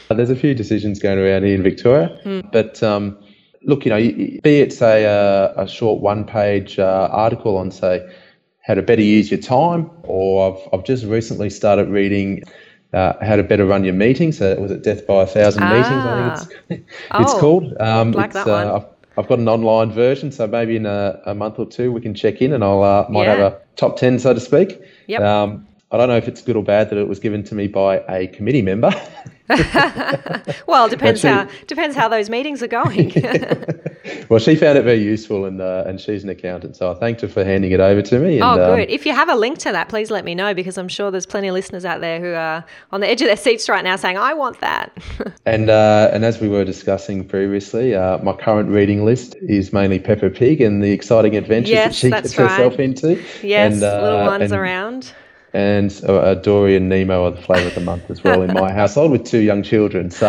There's 0.09 0.29
a 0.29 0.35
few 0.35 0.53
decisions 0.53 0.99
going 0.99 1.17
around 1.17 1.43
here 1.43 1.55
in 1.55 1.63
Victoria, 1.63 2.19
mm. 2.23 2.51
but 2.51 2.83
um, 2.83 3.17
look, 3.63 3.85
you 3.85 3.89
know, 3.89 3.97
be 3.97 4.59
it 4.59 4.71
say 4.71 5.05
a, 5.05 5.53
a 5.55 5.67
short 5.67 6.01
one-page 6.01 6.77
uh, 6.77 7.09
article 7.11 7.57
on 7.57 7.71
say 7.71 8.07
how 8.61 8.73
to 8.73 8.81
better 8.81 9.01
use 9.01 9.31
your 9.31 9.39
time, 9.39 9.89
or 10.03 10.51
I've 10.51 10.73
I've 10.73 10.85
just 10.85 11.05
recently 11.05 11.49
started 11.49 11.89
reading. 11.89 12.43
Uh, 12.93 13.13
how 13.25 13.35
to 13.35 13.43
better 13.43 13.65
run 13.65 13.83
your 13.83 13.93
meetings. 13.93 14.37
So 14.37 14.55
was 14.55 14.71
it 14.71 14.83
Death 14.83 15.05
by 15.05 15.23
a 15.23 15.27
Thousand 15.27 15.63
ah. 15.63 15.69
Meetings? 15.69 15.89
I 15.89 16.67
think 16.67 16.85
it's, 16.87 16.89
it's 17.21 17.33
oh, 17.33 17.39
called. 17.39 17.75
Um, 17.79 18.11
like 18.13 18.33
that 18.33 18.47
one. 18.47 18.67
Uh, 18.67 18.85
I've 19.17 19.27
got 19.27 19.39
an 19.39 19.47
online 19.47 19.91
version, 19.91 20.31
so 20.31 20.45
maybe 20.45 20.75
in 20.75 20.85
a, 20.85 21.21
a 21.25 21.35
month 21.35 21.57
or 21.57 21.65
two 21.65 21.91
we 21.91 22.01
can 22.01 22.13
check 22.13 22.41
in, 22.41 22.53
and 22.53 22.63
I'll 22.63 22.83
uh, 22.83 23.05
might 23.09 23.23
yeah. 23.23 23.35
have 23.35 23.53
a 23.53 23.61
top 23.75 23.97
ten, 23.97 24.19
so 24.19 24.33
to 24.33 24.39
speak. 24.39 24.81
Yep. 25.07 25.21
Um, 25.21 25.67
I 25.91 25.97
don't 25.97 26.09
know 26.09 26.17
if 26.17 26.27
it's 26.27 26.41
good 26.41 26.55
or 26.55 26.63
bad 26.63 26.89
that 26.89 26.97
it 26.97 27.07
was 27.07 27.19
given 27.19 27.43
to 27.43 27.55
me 27.55 27.67
by 27.67 27.99
a 28.09 28.27
committee 28.27 28.63
member. 28.63 28.91
well, 30.67 30.89
depends 30.89 31.21
she, 31.21 31.27
how 31.27 31.47
depends 31.67 31.95
how 31.95 32.07
those 32.07 32.31
meetings 32.31 32.63
are 32.63 32.67
going. 32.67 33.13
well, 34.29 34.39
she 34.39 34.55
found 34.55 34.75
it 34.75 34.81
very 34.81 34.97
useful, 34.97 35.45
and 35.45 35.61
uh, 35.61 35.83
and 35.85 36.01
she's 36.01 36.23
an 36.23 36.29
accountant, 36.29 36.75
so 36.75 36.91
I 36.91 36.95
thanked 36.95 37.21
her 37.21 37.27
for 37.27 37.45
handing 37.45 37.71
it 37.71 37.79
over 37.79 38.01
to 38.01 38.19
me. 38.19 38.39
And, 38.39 38.43
oh, 38.43 38.55
good. 38.55 38.79
Um, 38.79 38.85
if 38.89 39.05
you 39.05 39.13
have 39.13 39.29
a 39.29 39.35
link 39.35 39.59
to 39.59 39.71
that, 39.71 39.87
please 39.87 40.09
let 40.09 40.25
me 40.25 40.33
know 40.33 40.55
because 40.55 40.79
I'm 40.79 40.87
sure 40.87 41.11
there's 41.11 41.27
plenty 41.27 41.49
of 41.49 41.53
listeners 41.53 41.85
out 41.85 42.01
there 42.01 42.19
who 42.19 42.33
are 42.33 42.65
on 42.91 43.01
the 43.01 43.07
edge 43.07 43.21
of 43.21 43.27
their 43.27 43.37
seats 43.37 43.69
right 43.69 43.83
now, 43.83 43.95
saying, 43.95 44.17
"I 44.17 44.33
want 44.33 44.59
that." 44.61 44.91
and 45.45 45.69
uh, 45.69 46.09
and 46.11 46.25
as 46.25 46.41
we 46.41 46.49
were 46.49 46.65
discussing 46.65 47.23
previously, 47.23 47.93
uh, 47.93 48.17
my 48.23 48.33
current 48.33 48.69
reading 48.69 49.05
list 49.05 49.35
is 49.43 49.71
mainly 49.71 49.99
Peppa 49.99 50.31
Pig 50.31 50.59
and 50.59 50.83
the 50.83 50.91
exciting 50.91 51.35
adventures 51.35 51.69
yes, 51.69 51.87
that 51.89 51.95
she 51.95 52.09
gets 52.09 52.35
right. 52.39 52.49
herself 52.49 52.79
into. 52.79 53.23
Yes, 53.43 53.73
and, 53.73 53.81
little 53.81 54.21
uh, 54.21 54.25
ones 54.25 54.51
and, 54.51 54.59
around 54.59 55.13
and 55.55 56.03
uh, 56.05 56.35
Dory 56.35 56.75
and 56.75 56.89
Nemo 56.89 57.23
are 57.23 57.31
the 57.31 57.41
flavour 57.41 57.69
of 57.69 57.75
the 57.75 57.81
month 57.81 58.11
as 58.11 58.21
well 58.21 58.41
in 58.41 58.53
my 58.53 58.73
household 58.73 59.11
with 59.11 59.23
two 59.23 59.39
young 59.39 59.63
children. 59.63 60.11
So, 60.11 60.27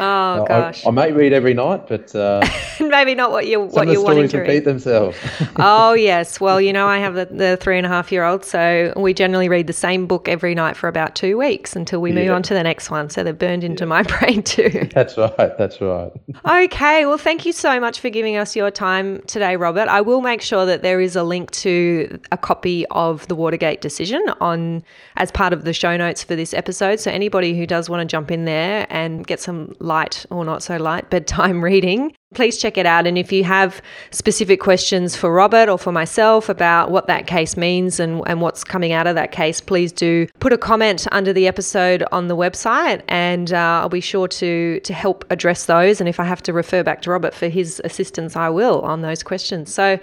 oh 0.00 0.44
gosh, 0.48 0.84
I, 0.84 0.88
I 0.88 0.90
may 0.90 1.12
read 1.12 1.32
every 1.32 1.54
night, 1.54 1.86
but 1.88 2.12
uh, 2.16 2.44
maybe 2.80 3.14
not 3.14 3.30
what 3.30 3.46
you 3.46 3.60
what 3.60 3.86
you 3.86 4.02
want 4.02 4.28
to 4.30 4.38
read. 4.38 4.48
repeat 4.48 4.64
themselves. 4.64 5.16
oh 5.56 5.92
yes, 5.92 6.40
well 6.40 6.60
you 6.60 6.72
know 6.72 6.88
I 6.88 6.98
have 6.98 7.14
the, 7.14 7.26
the 7.26 7.56
three 7.58 7.76
and 7.76 7.86
a 7.86 7.88
half 7.88 8.10
year 8.10 8.24
old, 8.24 8.44
so 8.44 8.92
we 8.96 9.14
generally 9.14 9.48
read 9.48 9.68
the 9.68 9.72
same 9.72 10.08
book 10.08 10.28
every 10.28 10.54
night 10.54 10.76
for 10.76 10.88
about 10.88 11.14
two 11.14 11.38
weeks 11.38 11.76
until 11.76 12.00
we 12.00 12.10
move 12.10 12.26
yeah. 12.26 12.34
on 12.34 12.42
to 12.42 12.54
the 12.54 12.64
next 12.64 12.90
one. 12.90 13.08
So 13.08 13.22
they're 13.22 13.32
burned 13.32 13.62
into 13.62 13.84
yeah. 13.84 13.88
my 13.88 14.02
brain 14.02 14.42
too. 14.42 14.88
That's 14.92 15.16
right. 15.16 15.56
That's 15.56 15.80
right. 15.80 16.10
okay, 16.44 17.06
well 17.06 17.18
thank 17.18 17.46
you 17.46 17.52
so 17.52 17.78
much 17.78 18.00
for 18.00 18.10
giving 18.10 18.36
us 18.36 18.56
your 18.56 18.72
time 18.72 19.22
today, 19.28 19.54
Robert. 19.54 19.86
I 19.86 20.00
will 20.00 20.22
make 20.22 20.42
sure 20.42 20.66
that 20.66 20.82
there 20.82 21.00
is 21.00 21.14
a 21.14 21.22
link 21.22 21.52
to 21.52 22.18
a 22.32 22.36
copy 22.36 22.84
of 22.90 23.28
the 23.28 23.36
Watergate 23.36 23.80
decision 23.80 24.24
on 24.40 24.55
on 24.56 24.82
as 25.16 25.30
part 25.30 25.52
of 25.52 25.64
the 25.64 25.72
show 25.72 25.96
notes 25.96 26.22
for 26.22 26.34
this 26.34 26.52
episode. 26.54 27.00
So 27.00 27.10
anybody 27.10 27.56
who 27.56 27.66
does 27.66 27.88
want 27.88 28.00
to 28.00 28.10
jump 28.10 28.30
in 28.30 28.44
there 28.44 28.86
and 28.90 29.26
get 29.26 29.40
some 29.40 29.74
light 29.78 30.26
or 30.30 30.44
not 30.44 30.62
so 30.62 30.76
light 30.76 31.10
bedtime 31.10 31.62
reading, 31.62 32.12
please 32.34 32.58
check 32.58 32.76
it 32.76 32.86
out. 32.86 33.06
And 33.06 33.16
if 33.16 33.32
you 33.32 33.44
have 33.44 33.80
specific 34.10 34.60
questions 34.60 35.16
for 35.16 35.32
Robert 35.32 35.68
or 35.68 35.78
for 35.78 35.92
myself 35.92 36.48
about 36.48 36.90
what 36.90 37.06
that 37.06 37.26
case 37.26 37.56
means 37.56 38.00
and, 38.00 38.22
and 38.26 38.40
what's 38.40 38.64
coming 38.64 38.92
out 38.92 39.06
of 39.06 39.14
that 39.14 39.32
case, 39.32 39.60
please 39.60 39.92
do 39.92 40.26
put 40.40 40.52
a 40.52 40.58
comment 40.58 41.06
under 41.12 41.32
the 41.32 41.46
episode 41.46 42.04
on 42.12 42.28
the 42.28 42.36
website 42.36 43.02
and 43.08 43.52
uh, 43.52 43.80
I'll 43.82 43.88
be 43.88 44.00
sure 44.00 44.28
to, 44.28 44.80
to 44.80 44.92
help 44.92 45.24
address 45.30 45.66
those. 45.66 46.00
And 46.00 46.08
if 46.08 46.18
I 46.18 46.24
have 46.24 46.42
to 46.44 46.52
refer 46.52 46.82
back 46.82 47.02
to 47.02 47.10
Robert 47.10 47.34
for 47.34 47.48
his 47.48 47.80
assistance, 47.84 48.36
I 48.36 48.48
will 48.48 48.80
on 48.82 49.02
those 49.02 49.22
questions. 49.22 49.72
So 49.72 49.98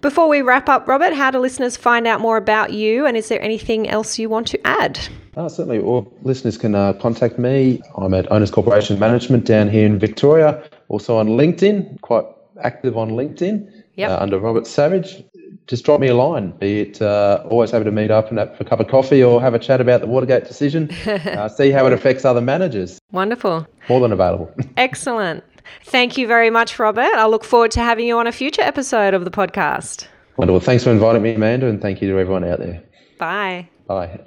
before 0.00 0.28
we 0.28 0.42
wrap 0.42 0.68
up, 0.68 0.86
Robert, 0.86 1.12
how 1.12 1.30
do 1.30 1.38
listeners 1.38 1.76
find 1.76 2.06
out 2.06 2.20
more 2.20 2.36
about 2.36 2.72
you? 2.72 3.06
And 3.06 3.16
is 3.16 3.28
there 3.28 3.40
anything 3.42 3.88
else 3.88 4.18
you 4.18 4.28
want 4.28 4.46
to 4.48 4.66
add? 4.66 4.98
Uh, 5.36 5.48
certainly. 5.48 5.78
Well, 5.78 6.12
listeners 6.22 6.56
can 6.56 6.74
uh, 6.74 6.94
contact 6.94 7.38
me. 7.38 7.80
I'm 7.96 8.14
at 8.14 8.30
Owners 8.30 8.50
Corporation 8.50 8.98
Management 8.98 9.44
down 9.44 9.68
here 9.68 9.86
in 9.86 9.98
Victoria. 9.98 10.62
Also 10.88 11.16
on 11.16 11.28
LinkedIn, 11.28 12.00
quite 12.00 12.24
active 12.62 12.96
on 12.96 13.10
LinkedIn 13.10 13.70
yep. 13.94 14.10
uh, 14.10 14.18
under 14.20 14.38
Robert 14.38 14.66
Savage. 14.66 15.22
Just 15.66 15.84
drop 15.84 16.00
me 16.00 16.08
a 16.08 16.14
line. 16.14 16.50
Be 16.52 16.80
it 16.80 17.02
uh, 17.02 17.44
always 17.50 17.70
happy 17.70 17.84
to 17.84 17.92
meet 17.92 18.10
up 18.10 18.30
and 18.30 18.38
have 18.38 18.58
a 18.58 18.64
cup 18.64 18.80
of 18.80 18.88
coffee 18.88 19.22
or 19.22 19.40
have 19.40 19.52
a 19.52 19.58
chat 19.58 19.80
about 19.80 20.00
the 20.00 20.06
Watergate 20.06 20.44
decision. 20.44 20.90
Uh, 21.28 21.48
see 21.48 21.70
how 21.70 21.86
it 21.86 21.92
affects 21.92 22.24
other 22.24 22.40
managers. 22.40 22.98
Wonderful. 23.12 23.66
More 23.88 24.00
than 24.00 24.12
available. 24.12 24.50
Excellent. 24.76 25.44
Thank 25.84 26.18
you 26.18 26.26
very 26.26 26.50
much, 26.50 26.78
Robert. 26.78 27.14
I 27.14 27.26
look 27.26 27.44
forward 27.44 27.70
to 27.72 27.80
having 27.80 28.06
you 28.06 28.18
on 28.18 28.26
a 28.26 28.32
future 28.32 28.62
episode 28.62 29.14
of 29.14 29.24
the 29.24 29.30
podcast. 29.30 30.06
Wonderful. 30.36 30.60
Thanks 30.60 30.84
for 30.84 30.90
inviting 30.90 31.22
me, 31.22 31.34
Amanda, 31.34 31.66
and 31.66 31.80
thank 31.80 32.00
you 32.00 32.08
to 32.10 32.18
everyone 32.18 32.44
out 32.44 32.60
there. 32.60 32.82
Bye. 33.18 33.68
Bye. 33.86 34.20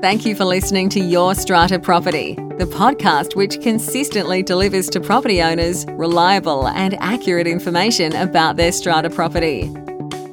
Thank 0.00 0.26
you 0.26 0.34
for 0.34 0.44
listening 0.44 0.88
to 0.90 1.00
Your 1.00 1.34
Strata 1.34 1.78
Property, 1.78 2.34
the 2.34 2.64
podcast 2.64 3.36
which 3.36 3.60
consistently 3.60 4.42
delivers 4.42 4.88
to 4.90 5.00
property 5.00 5.40
owners 5.40 5.86
reliable 5.90 6.66
and 6.68 6.94
accurate 6.94 7.46
information 7.46 8.14
about 8.16 8.56
their 8.56 8.72
strata 8.72 9.10
property. 9.10 9.70